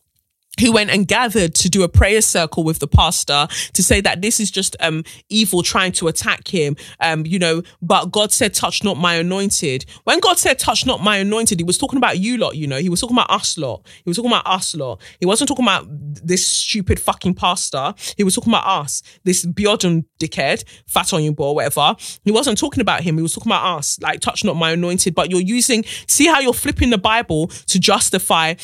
[0.61, 4.23] who went and gathered to do a prayer circle with the pastor to say that
[4.23, 8.55] this is just um evil trying to attack him um you know but god said
[8.55, 9.85] touch not my anointed.
[10.05, 12.79] When god said touch not my anointed he was talking about you lot you know.
[12.79, 13.87] He was talking about us lot.
[14.05, 15.01] He was talking about us lot.
[15.21, 17.95] He wasn't talking about this stupid fucking pastor.
[18.17, 19.03] He was talking about us.
[19.25, 21.95] This biodun dickhead fat on your ball whatever.
[22.25, 23.17] He wasn't talking about him.
[23.17, 23.99] He was talking about us.
[24.01, 25.15] Like touch not my anointed.
[25.15, 28.55] But you're using see how you're flipping the bible to justify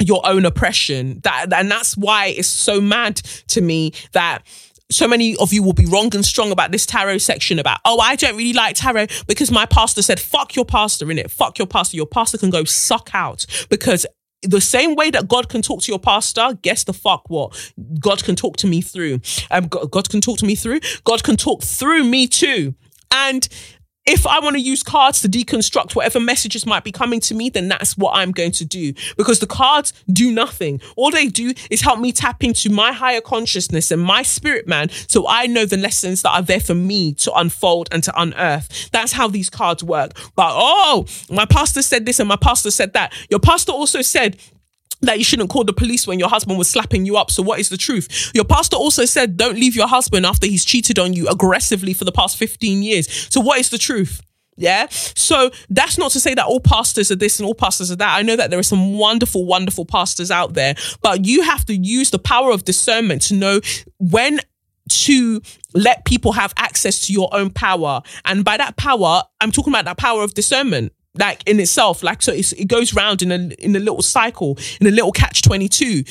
[0.00, 1.20] your own oppression.
[1.22, 3.16] That and that's why it's so mad
[3.48, 4.42] to me that
[4.90, 7.98] so many of you will be wrong and strong about this tarot section about, oh,
[7.98, 11.30] I don't really like tarot because my pastor said, fuck your pastor in it.
[11.30, 11.96] Fuck your pastor.
[11.96, 14.06] Your pastor can go suck out because
[14.42, 17.72] the same way that God can talk to your pastor, guess the fuck what?
[17.98, 19.20] God can talk to me through.
[19.50, 20.80] Um, God can talk to me through.
[21.04, 22.74] God can talk through me too.
[23.12, 23.48] And
[24.06, 27.50] if I want to use cards to deconstruct whatever messages might be coming to me,
[27.50, 30.80] then that's what I'm going to do because the cards do nothing.
[30.94, 34.90] All they do is help me tap into my higher consciousness and my spirit man
[35.08, 38.90] so I know the lessons that are there for me to unfold and to unearth.
[38.92, 40.12] That's how these cards work.
[40.36, 43.12] But oh, my pastor said this and my pastor said that.
[43.28, 44.36] Your pastor also said
[45.02, 47.30] that you shouldn't call the police when your husband was slapping you up.
[47.30, 48.30] So what is the truth?
[48.34, 52.04] Your pastor also said don't leave your husband after he's cheated on you aggressively for
[52.04, 53.32] the past 15 years.
[53.32, 54.22] So what is the truth?
[54.56, 54.86] Yeah.
[54.90, 58.16] So that's not to say that all pastors are this and all pastors are that.
[58.16, 61.76] I know that there are some wonderful, wonderful pastors out there, but you have to
[61.76, 63.60] use the power of discernment to know
[63.98, 64.40] when
[64.88, 65.42] to
[65.74, 68.00] let people have access to your own power.
[68.24, 70.92] And by that power, I'm talking about that power of discernment.
[71.18, 74.86] Like in itself, like so it goes round in a in a little cycle, in
[74.86, 76.04] a little catch twenty two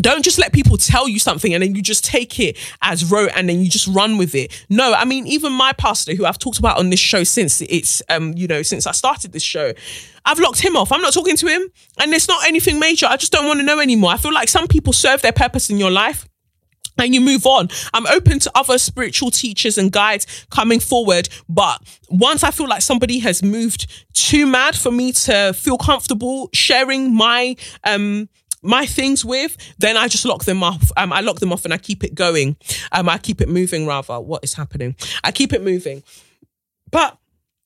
[0.00, 3.30] don't just let people tell you something and then you just take it as rote
[3.34, 4.64] and then you just run with it.
[4.68, 8.02] No, I mean, even my pastor, who I've talked about on this show since it's,
[8.08, 9.72] um, you know, since I started this show,
[10.24, 10.92] I've locked him off.
[10.92, 11.62] I'm not talking to him
[12.00, 13.06] and it's not anything major.
[13.06, 14.12] I just don't want to know anymore.
[14.12, 16.26] I feel like some people serve their purpose in your life
[16.98, 17.68] and you move on.
[17.94, 21.28] I'm open to other spiritual teachers and guides coming forward.
[21.48, 26.48] But once I feel like somebody has moved too mad for me to feel comfortable
[26.52, 28.28] sharing my, um,
[28.62, 30.90] my things with, then I just lock them off.
[30.96, 32.56] Um, I lock them off and I keep it going.
[32.92, 34.20] Um, I keep it moving rather.
[34.20, 34.94] What is happening?
[35.24, 36.02] I keep it moving.
[36.90, 37.18] But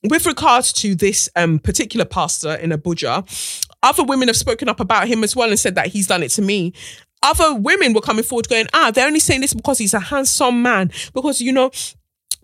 [0.05, 5.09] with regards to this um, particular pastor in Abuja, other women have spoken up about
[5.09, 6.72] him as well and said that he's done it to me.
[7.27, 10.62] Other women were coming forward going, ah, they're only saying this because he's a handsome
[10.62, 10.93] man.
[11.12, 11.70] Because, you know,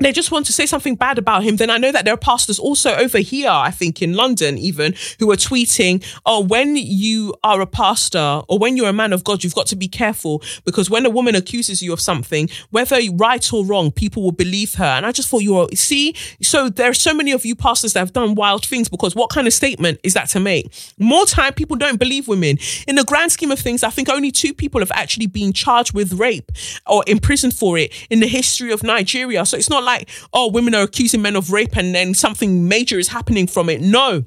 [0.04, 2.18] they just want to say something bad about him, then I know that there are
[2.18, 7.34] pastors also over here, I think in London even, who are tweeting, oh, when you
[7.42, 10.42] are a pastor or when you're a man of God, you've got to be careful
[10.64, 14.74] because when a woman accuses you of something, whether right or wrong, people will believe
[14.74, 14.84] her.
[14.84, 17.92] And I just thought you were, see, so there are so many of you pastors
[17.92, 20.72] that have done wild things because what kind of statement is that to make?
[20.98, 22.58] More time, people don't believe women.
[22.88, 25.94] In the grand scheme of things, I think only two people have actually been charged
[25.94, 26.50] with rape
[26.86, 29.44] or imprisoned for it in the history of Nigeria.
[29.44, 32.68] So it's not like like, oh, women are accusing men of rape and then something
[32.68, 33.80] major is happening from it.
[33.80, 34.24] No.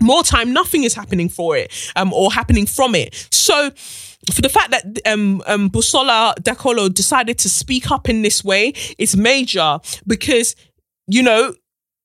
[0.00, 3.28] More time, nothing is happening for it um, or happening from it.
[3.30, 3.70] So,
[4.32, 8.72] for the fact that um, um, Busola Dakolo decided to speak up in this way
[8.98, 10.54] is major because,
[11.06, 11.54] you know,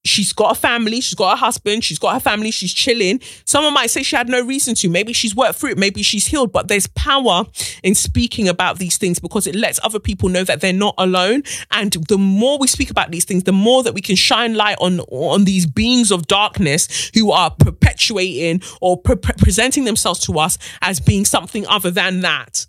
[0.07, 3.21] she's got a family, she's got a husband, she's got her family, she's chilling.
[3.45, 4.89] Someone might say she had no reason to.
[4.89, 7.45] Maybe she's worked through it, maybe she's healed, but there's power
[7.83, 11.43] in speaking about these things because it lets other people know that they're not alone.
[11.71, 14.77] And the more we speak about these things, the more that we can shine light
[14.79, 20.57] on, on these beings of darkness who are perpetuating or pre- presenting themselves to us
[20.81, 22.65] as being something other than that.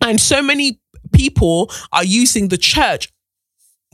[0.00, 0.80] And so many
[1.12, 3.12] people are using the church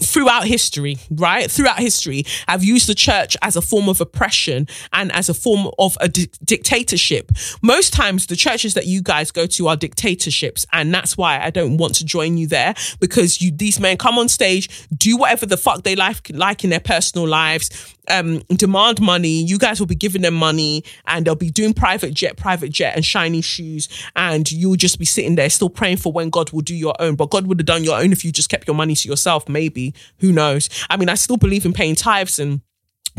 [0.01, 1.51] throughout history, right?
[1.51, 5.71] Throughout history, have used the church as a form of oppression and as a form
[5.79, 7.33] of a di- dictatorship.
[7.63, 11.51] Most times, the churches that you guys go to are dictatorships, and that's why I
[11.51, 15.47] don't want to join you there because you these men come on stage, do whatever
[15.47, 19.43] the fuck they like like in their personal lives, um, demand money.
[19.43, 22.95] You guys will be giving them money and they'll be doing private jet, private jet
[22.95, 23.89] and shiny shoes.
[24.15, 27.17] And you'll just be sitting there still praying for when God will do your own.
[27.17, 29.49] But God would have done your own if you just kept your money to yourself,
[29.49, 29.95] maybe.
[30.19, 30.69] Who knows?
[30.91, 32.61] I mean, I still believe in paying tithes and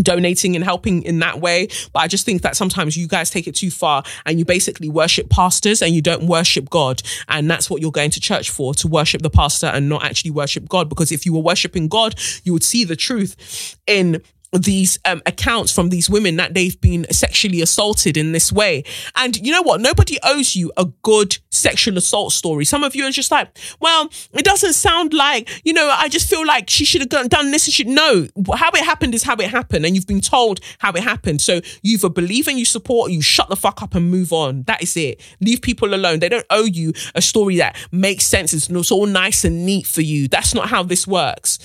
[0.02, 1.68] donating and helping in that way.
[1.94, 4.90] But I just think that sometimes you guys take it too far and you basically
[4.90, 7.02] worship pastors and you don't worship God.
[7.28, 10.32] And that's what you're going to church for, to worship the pastor and not actually
[10.32, 10.90] worship God.
[10.90, 14.22] Because if you were worshiping God, you would see the truth in
[14.58, 18.84] these um, accounts from these women that they've been sexually assaulted in this way.
[19.16, 19.82] And you know what?
[19.82, 22.66] Nobody owes you a good sexual assault story.
[22.66, 26.30] Some of you are just like, well, it doesn't sound like, you know, I just
[26.30, 27.66] feel like she should have done this.
[27.66, 29.86] She, no, how it happened is how it happened.
[29.86, 31.42] And you've been told how it happened.
[31.42, 34.64] So you either believe and you support, you shut the fuck up and move on.
[34.64, 35.22] That is it.
[35.42, 36.20] Leave people alone.
[36.20, 38.54] They don't owe you a story that makes sense.
[38.54, 40.28] It's all nice and neat for you.
[40.28, 41.60] That's not how this works.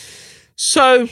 [0.57, 1.09] So,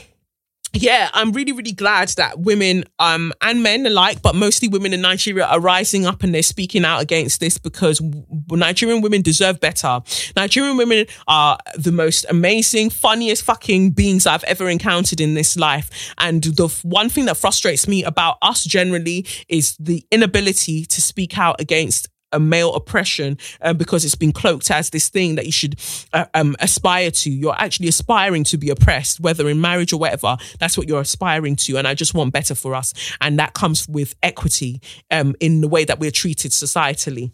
[0.73, 5.01] yeah, I'm really, really glad that women um, and men alike, but mostly women in
[5.01, 8.01] Nigeria are rising up and they're speaking out against this because
[8.51, 10.01] Nigerian women deserve better.
[10.37, 16.12] Nigerian women are the most amazing, funniest fucking beings I've ever encountered in this life.
[16.18, 21.37] And the one thing that frustrates me about us generally is the inability to speak
[21.37, 25.53] out against a male oppression um, because it's been cloaked as this thing that you
[25.53, 25.78] should
[26.12, 27.31] uh, um, aspire to.
[27.31, 30.37] You're actually aspiring to be oppressed, whether in marriage or whatever.
[30.59, 31.76] That's what you're aspiring to.
[31.76, 32.95] And I just want better for us.
[33.20, 37.33] And that comes with equity um, in the way that we're treated societally.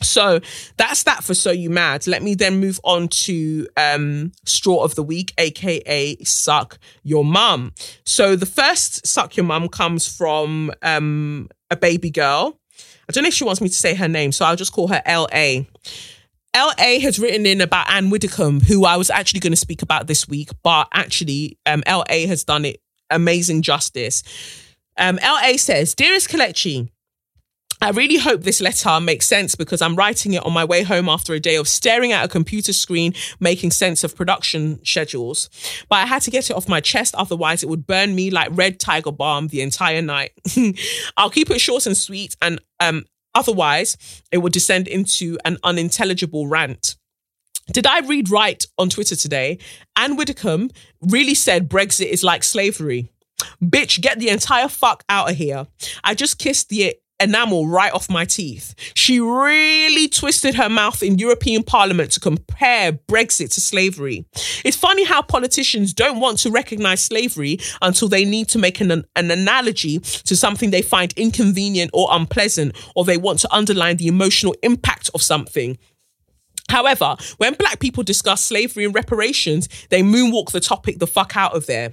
[0.00, 0.40] So
[0.76, 2.06] that's that for So You Mad.
[2.06, 7.72] Let me then move on to um, Straw of the Week, aka Suck Your Mum.
[8.04, 12.60] So the first Suck Your Mum comes from um, a baby girl
[13.08, 14.88] I don't know if she wants me to say her name, so I'll just call
[14.88, 15.64] her LA.
[16.54, 20.06] LA has written in about Anne Widdecombe, who I was actually going to speak about
[20.06, 22.80] this week, but actually, um, LA has done it
[23.10, 24.22] amazing justice.
[24.96, 26.90] Um, LA says, Dearest Kelechi,
[27.80, 31.08] I really hope this letter makes sense because I'm writing it on my way home
[31.08, 35.48] after a day of staring at a computer screen, making sense of production schedules.
[35.88, 38.48] But I had to get it off my chest, otherwise, it would burn me like
[38.52, 40.32] red tiger balm the entire night.
[41.16, 43.04] I'll keep it short and sweet, and um,
[43.34, 43.96] otherwise,
[44.32, 46.96] it would descend into an unintelligible rant.
[47.72, 49.58] Did I read right on Twitter today?
[49.94, 50.70] Anne Widdecombe
[51.02, 53.10] really said Brexit is like slavery.
[53.62, 55.66] Bitch, get the entire fuck out of here.
[56.02, 58.74] I just kissed the enamel right off my teeth.
[58.94, 64.24] She really twisted her mouth in European Parliament to compare Brexit to slavery.
[64.64, 68.90] It's funny how politicians don't want to recognize slavery until they need to make an,
[68.90, 74.06] an analogy to something they find inconvenient or unpleasant, or they want to underline the
[74.06, 75.78] emotional impact of something.
[76.68, 81.56] However, when black people discuss slavery and reparations, they moonwalk the topic the fuck out
[81.56, 81.92] of there.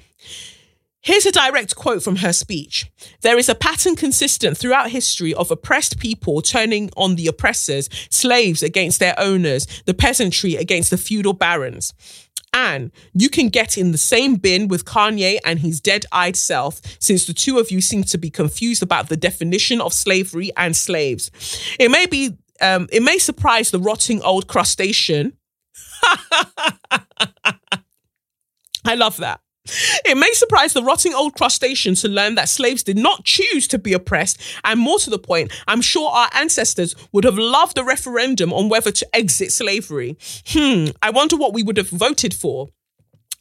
[1.06, 2.92] Here's a direct quote from her speech.
[3.22, 8.64] There is a pattern consistent throughout history of oppressed people turning on the oppressors, slaves
[8.64, 11.94] against their owners, the peasantry against the feudal barons.
[12.56, 16.82] And you can get in the same bin with Kanye and his dead eyed self,
[17.00, 20.76] since the two of you seem to be confused about the definition of slavery and
[20.76, 21.30] slaves.
[21.80, 25.34] It may be, um, it may surprise the rotting old crustacean.
[28.84, 29.42] I love that.
[30.06, 33.78] It may surprise the rotting old crustacean to learn that slaves did not choose to
[33.78, 37.84] be oppressed, and more to the point, I'm sure our ancestors would have loved a
[37.84, 40.18] referendum on whether to exit slavery.
[40.48, 42.70] Hmm, I wonder what we would have voted for.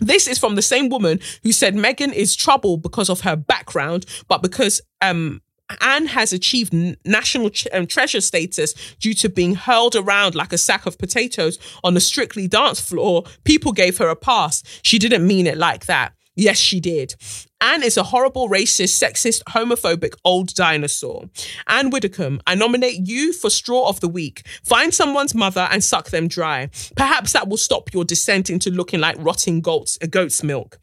[0.01, 4.07] This is from the same woman who said Meghan is trouble because of her background,
[4.29, 5.41] but because um
[5.81, 6.73] Anne has achieved
[7.05, 11.95] national um, treasure status due to being hurled around like a sack of potatoes on
[11.95, 13.25] the strictly dance floor.
[13.45, 14.63] People gave her a pass.
[14.83, 16.13] She didn't mean it like that.
[16.37, 17.15] Yes, she did.
[17.61, 21.31] Anne is a horrible, racist, sexist, homophobic old dinosaur.
[21.69, 24.43] Anne Widdecombe, I nominate you for Straw of the Week.
[24.65, 26.71] Find someone's mother and suck them dry.
[26.97, 30.79] Perhaps that will stop your descent into looking like rotting goat's, goat's milk.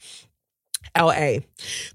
[0.97, 1.39] LA.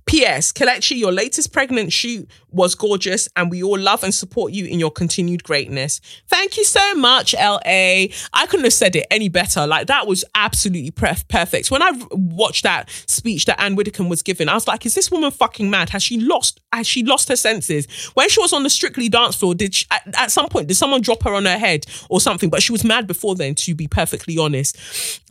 [0.07, 0.53] P.S.
[0.53, 4.79] Kelechi, your latest pregnant shoot was gorgeous, and we all love and support you in
[4.79, 6.01] your continued greatness.
[6.29, 7.59] Thank you so much, LA.
[7.67, 9.67] I couldn't have said it any better.
[9.67, 11.71] Like, that was absolutely perfect.
[11.71, 15.11] When I watched that speech that Anne Widdecombe was giving, I was like, is this
[15.11, 15.91] woman fucking mad?
[15.91, 17.87] Has she lost, has she lost her senses?
[18.15, 20.77] When she was on the Strictly dance floor, did she, at, at some point, did
[20.77, 22.51] someone drop her on her head or something?
[22.51, 24.79] But she was mad before then, to be perfectly honest.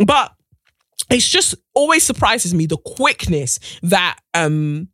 [0.05, 0.33] But
[1.09, 4.87] it's just always surprises me the quickness that um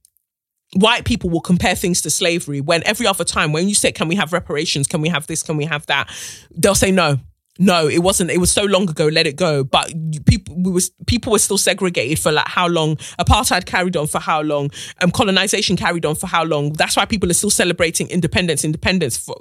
[0.76, 4.08] white people will compare things to slavery when every other time when you say can
[4.08, 4.88] we have reparations?
[4.88, 5.44] Can we have this?
[5.44, 6.10] Can we have that?
[6.52, 7.20] They'll say no
[7.60, 8.32] no, it wasn't.
[8.32, 9.08] It was so long ago.
[9.08, 9.64] Let it go.
[9.64, 9.94] But
[10.26, 12.96] people, we was people were still segregated for like how long?
[13.20, 14.72] Apartheid carried on for how long?
[15.02, 16.74] Um, colonization carried on for how long?
[16.74, 19.18] That's why people are still celebrating independence, independence.
[19.18, 19.36] For,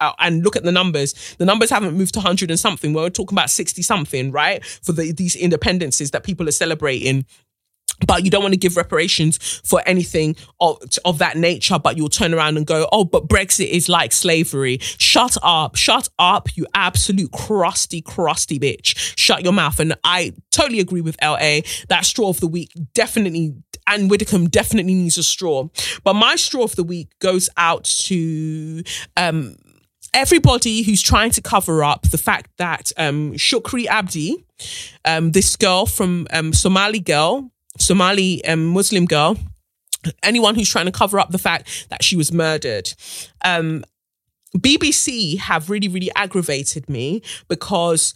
[0.00, 1.36] uh, and look at the numbers.
[1.38, 2.92] The numbers haven't moved to hundred and something.
[2.92, 4.64] We're talking about sixty something, right?
[4.64, 7.26] For the, these independences that people are celebrating
[8.06, 12.08] but you don't want to give reparations for anything of, of that nature, but you'll
[12.08, 14.78] turn around and go, oh, but Brexit is like slavery.
[14.80, 15.76] Shut up.
[15.76, 19.16] Shut up, you absolute crusty, crusty bitch.
[19.16, 19.80] Shut your mouth.
[19.80, 21.60] And I totally agree with LA.
[21.88, 23.54] That straw of the week definitely,
[23.86, 25.68] Anne Widdecombe definitely needs a straw.
[26.04, 28.82] But my straw of the week goes out to,
[29.16, 29.56] um,
[30.14, 34.46] everybody who's trying to cover up the fact that um, Shukri Abdi,
[35.04, 39.36] um, this girl from um, Somali girl, Somali um, Muslim girl,
[40.22, 42.92] anyone who's trying to cover up the fact that she was murdered.
[43.44, 43.84] Um,
[44.56, 48.14] BBC have really, really aggravated me because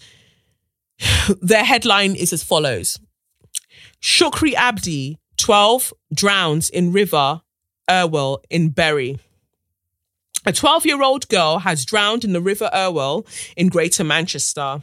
[1.43, 2.99] their headline is as follows
[4.01, 7.43] Shukri Abdi, 12, drowns in river
[7.91, 9.19] Irwell in Bury.
[10.47, 13.27] A 12 year old girl has drowned in the River Irwell
[13.57, 14.83] in Greater Manchester.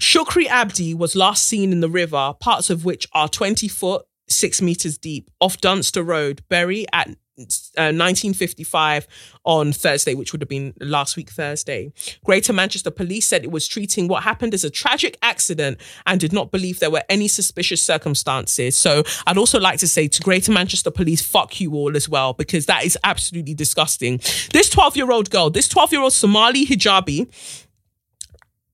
[0.00, 4.62] Shukri Abdi was last seen in the river, parts of which are 20 foot, six
[4.62, 7.08] meters deep, off Dunster Road, Bury at
[7.38, 9.06] uh, 1955
[9.44, 11.92] on Thursday, which would have been last week Thursday.
[12.24, 16.32] Greater Manchester Police said it was treating what happened as a tragic accident and did
[16.32, 18.76] not believe there were any suspicious circumstances.
[18.76, 22.32] So I'd also like to say to Greater Manchester Police, fuck you all as well,
[22.32, 24.18] because that is absolutely disgusting.
[24.52, 27.28] This 12 year old girl, this 12 year old Somali hijabi,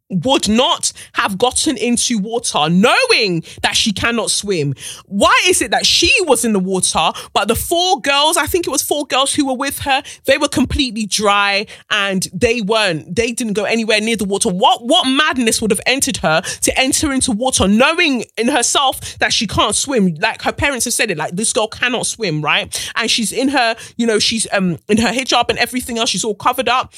[0.08, 4.74] would not have gotten into water knowing that she cannot swim.
[5.06, 8.66] Why is it that she was in the water, but the four girls, I think
[8.66, 13.14] it was four girls who were with her, they were completely dry and they weren't,
[13.14, 14.48] they didn't go anywhere near the water.
[14.48, 19.32] What, what madness would have entered her to enter into water knowing in herself that
[19.32, 20.14] she can't swim?
[20.14, 22.92] Like her parents have said it, like this girl cannot swim, right?
[22.94, 26.24] And she's in her, you know, she's um in her hijab and everything else, she's
[26.24, 26.92] all covered up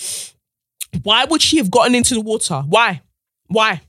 [1.02, 2.62] why would she have gotten into the water?
[2.66, 3.02] Why?
[3.46, 3.82] Why?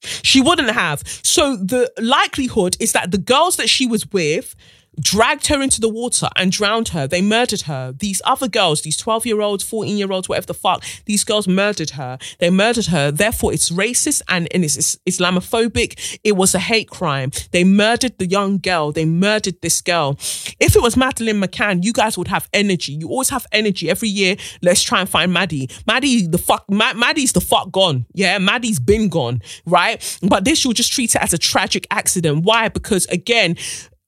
[0.00, 1.02] She wouldn't have.
[1.22, 4.54] So the likelihood is that the girls that she was with
[5.00, 7.06] dragged her into the water and drowned her.
[7.06, 7.92] They murdered her.
[7.92, 11.46] These other girls, these 12 year olds, 14 year olds, whatever the fuck, these girls
[11.48, 12.18] murdered her.
[12.38, 13.10] They murdered her.
[13.10, 16.18] Therefore, it's racist and, and it's Islamophobic.
[16.24, 17.30] It was a hate crime.
[17.52, 18.92] They murdered the young girl.
[18.92, 20.16] They murdered this girl.
[20.60, 22.92] If it was Madeleine McCann, you guys would have energy.
[22.92, 24.36] You always have energy every year.
[24.62, 25.68] Let's try and find Maddie.
[25.86, 28.06] Maddie, the fuck, Maddie's the fuck gone.
[28.12, 30.18] Yeah, Maddie's been gone, right?
[30.22, 32.44] But this, you'll just treat it as a tragic accident.
[32.44, 32.68] Why?
[32.68, 33.56] Because again,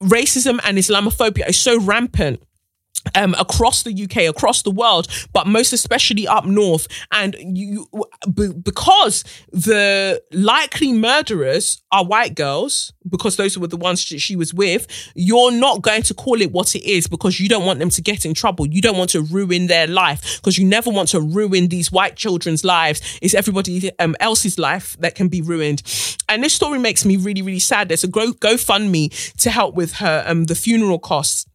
[0.03, 2.41] racism and Islamophobia is so rampant
[3.15, 6.87] um, across the UK, across the world, but most especially up north.
[7.11, 7.87] And you,
[8.33, 14.35] b- because the likely murderers are white girls, because those were the ones that she
[14.35, 17.79] was with, you're not going to call it what it is because you don't want
[17.79, 18.67] them to get in trouble.
[18.67, 22.15] You don't want to ruin their life because you never want to ruin these white
[22.15, 23.19] children's lives.
[23.21, 25.81] It's everybody um, else's life that can be ruined.
[26.27, 27.89] And this story makes me really, really sad.
[27.89, 31.48] There's a Go GoFundMe to help with her um, the funeral costs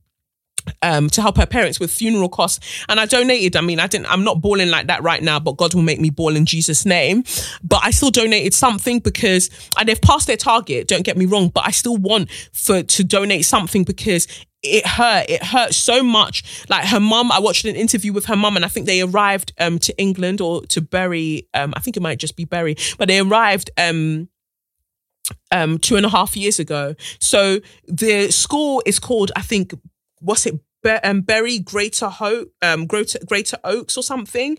[0.83, 2.85] um, to help her parents with funeral costs.
[2.89, 3.57] And I donated.
[3.57, 6.01] I mean, I didn't, I'm not balling like that right now, but God will make
[6.01, 7.25] me ball in Jesus' name.
[7.63, 11.49] But I still donated something because, and they've passed their target, don't get me wrong,
[11.49, 14.27] but I still want for, to donate something because
[14.63, 15.29] it hurt.
[15.29, 16.67] It hurt so much.
[16.69, 19.53] Like her mum, I watched an interview with her mum and I think they arrived,
[19.61, 21.49] um, to England or to Bury.
[21.53, 24.29] Um, I think it might just be Bury, but they arrived, um,
[25.51, 26.95] um, two and a half years ago.
[27.21, 29.75] So the school is called, I think,
[30.25, 34.59] what's it, Be- um, Bury Greater Hope, um, Greater, Greater Oaks or something.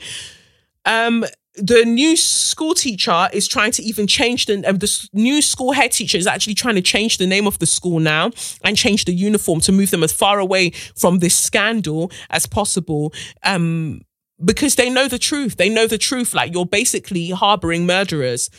[0.86, 1.26] Um,
[1.58, 5.92] the new school teacher is trying to even change the um, the new school head
[5.92, 8.32] teacher is actually trying to change the name of the school now
[8.64, 13.14] and change the uniform to move them as far away from this scandal as possible.
[13.44, 14.02] Um
[14.44, 15.56] because they know the truth.
[15.56, 16.34] They know the truth.
[16.34, 18.50] Like you're basically harboring murderers.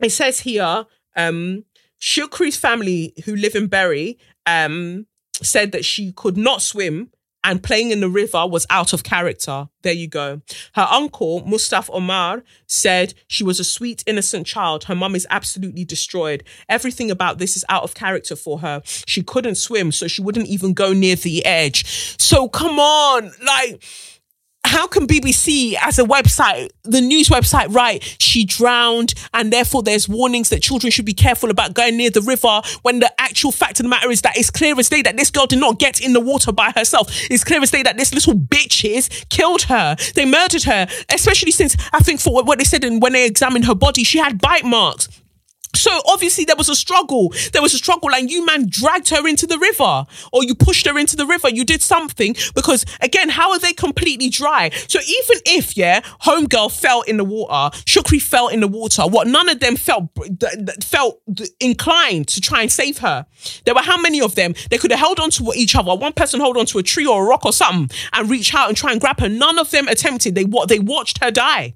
[0.00, 0.84] It says here
[1.16, 1.64] um
[2.00, 5.06] Shukri's family who live in Bury um
[5.42, 7.10] said that she could not swim
[7.44, 9.68] and playing in the river was out of character.
[9.82, 10.40] There you go.
[10.74, 14.84] Her uncle, Mustafa Omar, said she was a sweet, innocent child.
[14.84, 16.42] Her mum is absolutely destroyed.
[16.70, 18.80] Everything about this is out of character for her.
[18.84, 22.18] She couldn't swim, so she wouldn't even go near the edge.
[22.18, 23.84] So come on, like,
[24.64, 30.08] how can BBC as a website, the news website, write she drowned and therefore there's
[30.08, 33.78] warnings that children should be careful about going near the river when the actual fact
[33.78, 36.00] of the matter is that it's clear as day that this girl did not get
[36.00, 37.08] in the water by herself.
[37.30, 39.96] It's clear as day that this little bitches killed her.
[40.14, 43.66] They murdered her, especially since I think for what they said and when they examined
[43.66, 45.08] her body, she had bite marks.
[45.74, 47.32] So obviously there was a struggle.
[47.52, 50.86] There was a struggle and you man dragged her into the river or you pushed
[50.86, 51.48] her into the river.
[51.48, 54.70] You did something because again, how are they completely dry?
[54.88, 59.26] So even if, yeah, homegirl fell in the water, Shukri fell in the water, what
[59.26, 60.08] none of them felt,
[60.82, 61.20] felt
[61.60, 63.26] inclined to try and save her.
[63.64, 64.54] There were how many of them?
[64.70, 65.94] They could have held on to each other.
[65.94, 68.68] One person hold on to a tree or a rock or something and reach out
[68.68, 69.28] and try and grab her.
[69.28, 70.34] None of them attempted.
[70.34, 71.74] They, what, they watched her die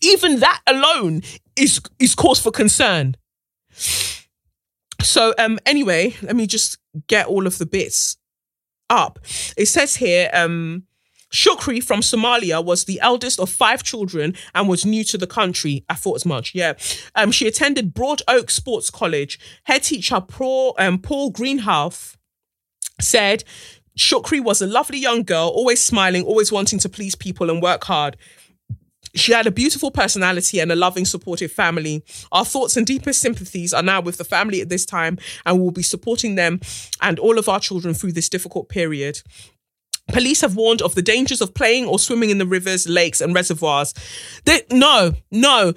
[0.00, 1.22] even that alone
[1.56, 3.16] is is cause for concern.
[5.02, 8.16] So um anyway, let me just get all of the bits
[8.90, 9.18] up.
[9.56, 10.84] It says here um
[11.32, 15.84] Shukri from Somalia was the eldest of five children and was new to the country.
[15.88, 16.54] I thought as much.
[16.54, 16.74] Yeah.
[17.14, 19.40] Um, she attended Broad Oak Sports College.
[19.64, 22.16] Head teacher Paul, um, Paul Greenhalgh
[23.00, 23.44] said
[23.98, 27.84] Shukri was a lovely young girl, always smiling, always wanting to please people and work
[27.84, 28.16] hard.
[29.14, 32.02] She had a beautiful personality and a loving, supportive family.
[32.30, 35.62] Our thoughts and deepest sympathies are now with the family at this time, and we
[35.62, 36.60] will be supporting them
[37.00, 39.20] and all of our children through this difficult period.
[40.12, 43.34] Police have warned of the dangers of playing or swimming in the rivers, lakes, and
[43.34, 43.94] reservoirs.
[44.44, 45.72] They, no, no,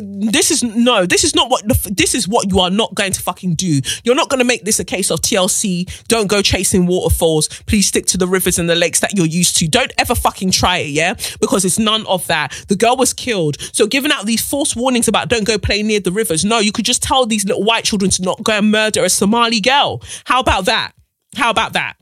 [0.00, 3.20] this is no, this is not what this is what you are not going to
[3.20, 3.80] fucking do.
[4.04, 6.06] You're not going to make this a case of TLC.
[6.08, 7.48] Don't go chasing waterfalls.
[7.66, 9.68] Please stick to the rivers and the lakes that you're used to.
[9.68, 12.64] Don't ever fucking try it, yeah, because it's none of that.
[12.68, 13.60] The girl was killed.
[13.74, 16.44] So giving out these false warnings about don't go play near the rivers.
[16.44, 19.08] No, you could just tell these little white children to not go and murder a
[19.08, 20.02] Somali girl.
[20.24, 20.92] How about that?
[21.36, 21.96] How about that?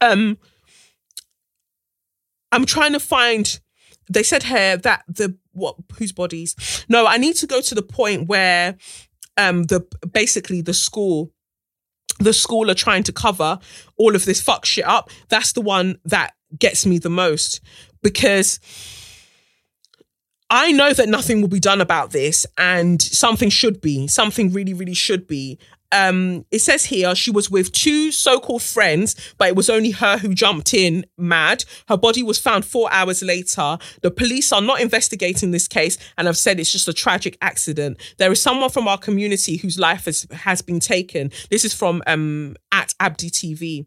[0.00, 0.38] Um,
[2.54, 3.60] I'm trying to find.
[4.08, 6.84] They said here that the what whose bodies?
[6.88, 8.76] No, I need to go to the point where
[9.36, 9.80] um the
[10.12, 11.32] basically the school
[12.20, 13.58] the school are trying to cover
[13.96, 15.10] all of this fuck shit up.
[15.28, 17.60] That's the one that gets me the most
[18.02, 18.60] because
[20.50, 24.06] I know that nothing will be done about this and something should be.
[24.06, 25.58] Something really, really should be
[25.94, 30.18] um, it says here she was with two so-called friends, but it was only her
[30.18, 31.64] who jumped in mad.
[31.88, 33.78] Her body was found four hours later.
[34.02, 37.98] The police are not investigating this case and have said it's just a tragic accident.
[38.18, 41.30] There is someone from our community whose life has, has been taken.
[41.48, 43.86] This is from um, at Abdi TV.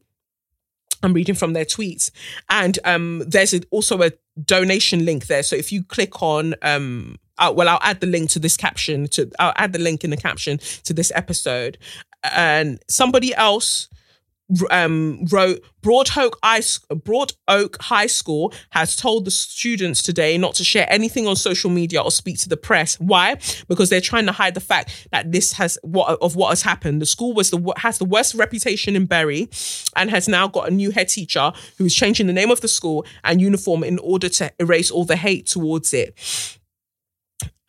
[1.03, 2.09] I'm reading from their tweets,
[2.49, 4.13] and um, there's also a
[4.43, 5.43] donation link there.
[5.43, 9.07] So if you click on, um, uh, well, I'll add the link to this caption.
[9.09, 11.77] To I'll add the link in the caption to this episode,
[12.23, 13.89] and somebody else
[14.71, 16.61] um, wrote Broad Oak, High,
[17.03, 21.69] Broad Oak High School has told the students today not to share anything on social
[21.69, 22.99] media or speak to the press.
[22.99, 23.37] Why?
[23.67, 27.01] Because they're trying to hide the fact that this has what of what has happened.
[27.01, 29.49] The school was the has the worst reputation in Bury,
[29.95, 32.67] and has now got a new head teacher who is changing the name of the
[32.67, 36.17] school and uniform in order to erase all the hate towards it.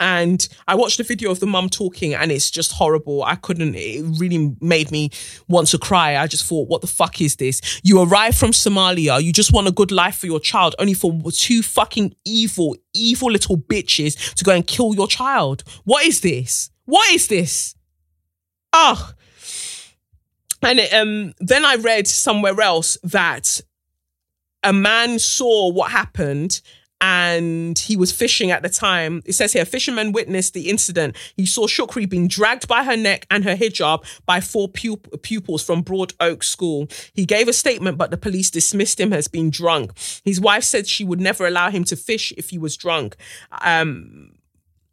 [0.01, 3.25] And I watched a video of the mum talking and it's just horrible.
[3.25, 5.11] I couldn't, it really made me
[5.49, 6.17] want to cry.
[6.17, 7.81] I just thought, what the fuck is this?
[7.83, 11.13] You arrive from Somalia, you just want a good life for your child, only for
[11.33, 15.65] two fucking evil, evil little bitches to go and kill your child.
[15.85, 16.71] What is this?
[16.85, 17.75] What is this?
[18.73, 19.13] Oh.
[20.63, 23.61] And it, um, then I read somewhere else that
[24.63, 26.61] a man saw what happened
[27.01, 29.23] and he was fishing at the time.
[29.25, 31.17] It says here, fisherman witnessed the incident.
[31.37, 35.63] He saw Shukri being dragged by her neck and her hijab by four pup- pupils
[35.63, 36.89] from Broad Oak School.
[37.15, 39.93] He gave a statement, but the police dismissed him as being drunk.
[40.25, 43.17] His wife said she would never allow him to fish if he was drunk.
[43.63, 44.33] Um,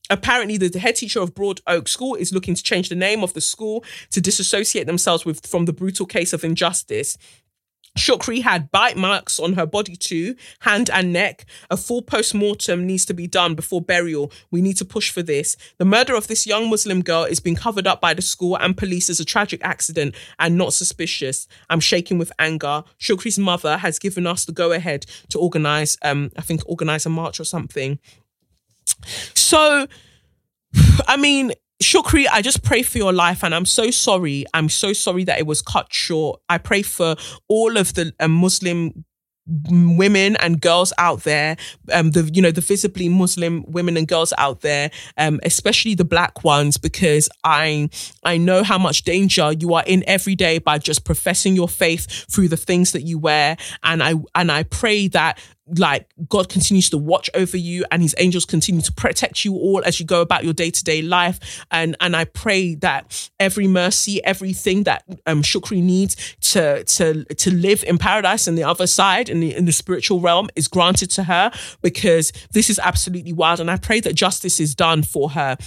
[0.10, 3.34] apparently the head teacher of broad oak school is looking to change the name of
[3.34, 7.18] the school to disassociate themselves with from the brutal case of injustice
[7.98, 11.46] Shukri had bite marks on her body too, hand and neck.
[11.70, 14.32] A full post mortem needs to be done before burial.
[14.52, 15.56] We need to push for this.
[15.78, 18.78] The murder of this young Muslim girl is being covered up by the school and
[18.78, 21.48] police as a tragic accident and not suspicious.
[21.70, 22.84] I'm shaking with anger.
[23.00, 27.10] Shukri's mother has given us the go ahead to organize, um, I think, organize a
[27.10, 28.00] march or something.
[29.34, 29.88] So,
[31.08, 31.54] I mean,
[31.84, 34.46] Shukri, I just pray for your life and I'm so sorry.
[34.54, 36.42] I'm so sorry that it was cut short.
[36.48, 37.16] I pray for
[37.50, 39.06] all of the uh, Muslim
[39.48, 41.56] women and girls out there
[41.94, 46.04] um the you know the visibly muslim women and girls out there um especially the
[46.04, 47.88] black ones because i
[48.24, 52.08] i know how much danger you are in every day by just professing your faith
[52.32, 56.90] through the things that you wear and i and i pray that like God continues
[56.92, 60.22] to watch over you and his angels continue to protect you all as you go
[60.22, 61.66] about your day-to-day life.
[61.72, 67.54] And and I pray that every mercy everything that um Shukri needs to to to
[67.54, 71.10] live in paradise and the other side in the in the spiritual realm is granted
[71.12, 71.52] to her
[71.82, 73.60] because this is absolutely wild.
[73.60, 75.58] And I pray that justice is done for her.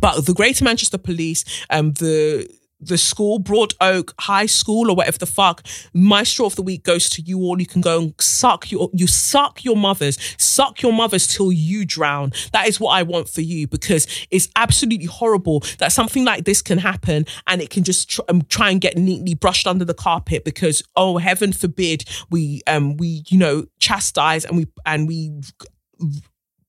[0.00, 2.48] But the Greater Manchester Police, um, the
[2.80, 6.82] the school, Broad Oak High School or whatever the fuck, My Straw of the Week
[6.82, 7.60] goes to you all.
[7.60, 11.84] You can go and suck your, you suck your mothers, suck your mothers till you
[11.84, 12.32] drown.
[12.52, 16.62] That is what I want for you because it's absolutely horrible that something like this
[16.62, 19.94] can happen and it can just tr- um, try and get neatly brushed under the
[19.94, 25.32] carpet because, oh, heaven forbid we, um, we, you know, chastise and we, and we,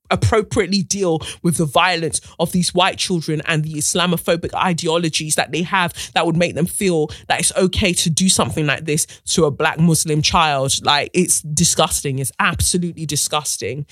[0.09, 5.61] appropriately deal with the violence of these white children and the Islamophobic ideologies that they
[5.63, 9.45] have that would make them feel that it's okay to do something like this to
[9.45, 10.73] a black Muslim child.
[10.83, 12.19] Like it's disgusting.
[12.19, 13.85] It's absolutely disgusting.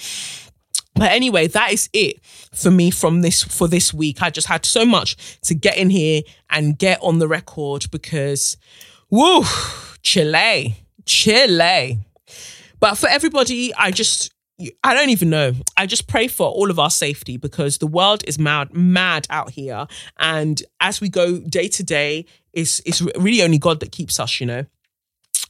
[0.95, 2.23] But anyway, that is it
[2.53, 4.21] for me from this for this week.
[4.21, 8.55] I just had so much to get in here and get on the record because
[9.09, 9.43] woo,
[10.01, 11.99] Chile, Chile.
[12.79, 14.31] But for everybody, I just
[14.83, 15.53] I don't even know.
[15.75, 19.51] I just pray for all of our safety because the world is mad, mad out
[19.51, 19.85] here.
[20.17, 24.39] And as we go day to day, it's, it's really only God that keeps us,
[24.39, 24.65] you know.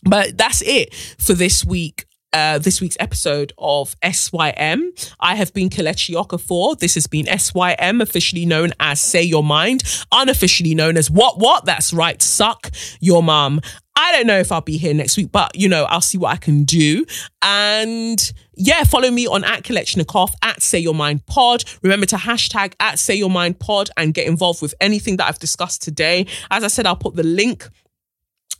[0.03, 2.05] But that's it for this week.
[2.33, 4.91] Uh, this week's episode of SYM.
[5.21, 6.77] I have been Kelechi Okafor.
[6.77, 11.63] This has been SYM, officially known as Say Your Mind, unofficially known as What What?
[11.63, 13.61] That's right, Suck Your Mum.
[13.95, 16.33] I don't know if I'll be here next week, but you know, I'll see what
[16.33, 17.05] I can do.
[17.41, 18.19] And
[18.57, 21.63] yeah, follow me on at kelechnekoff, at Say Your Mind Pod.
[21.81, 25.39] Remember to hashtag at Say Your Mind Pod and get involved with anything that I've
[25.39, 26.27] discussed today.
[26.51, 27.67] As I said, I'll put the link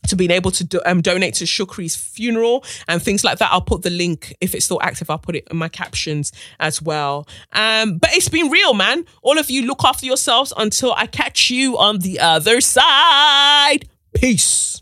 [0.07, 3.51] to being able to do, um, donate to Shukri's funeral and things like that.
[3.51, 5.09] I'll put the link if it's still active.
[5.09, 7.27] I'll put it in my captions as well.
[7.53, 9.05] Um, but it's been real, man.
[9.21, 13.89] All of you look after yourselves until I catch you on the other side.
[14.13, 14.81] Peace.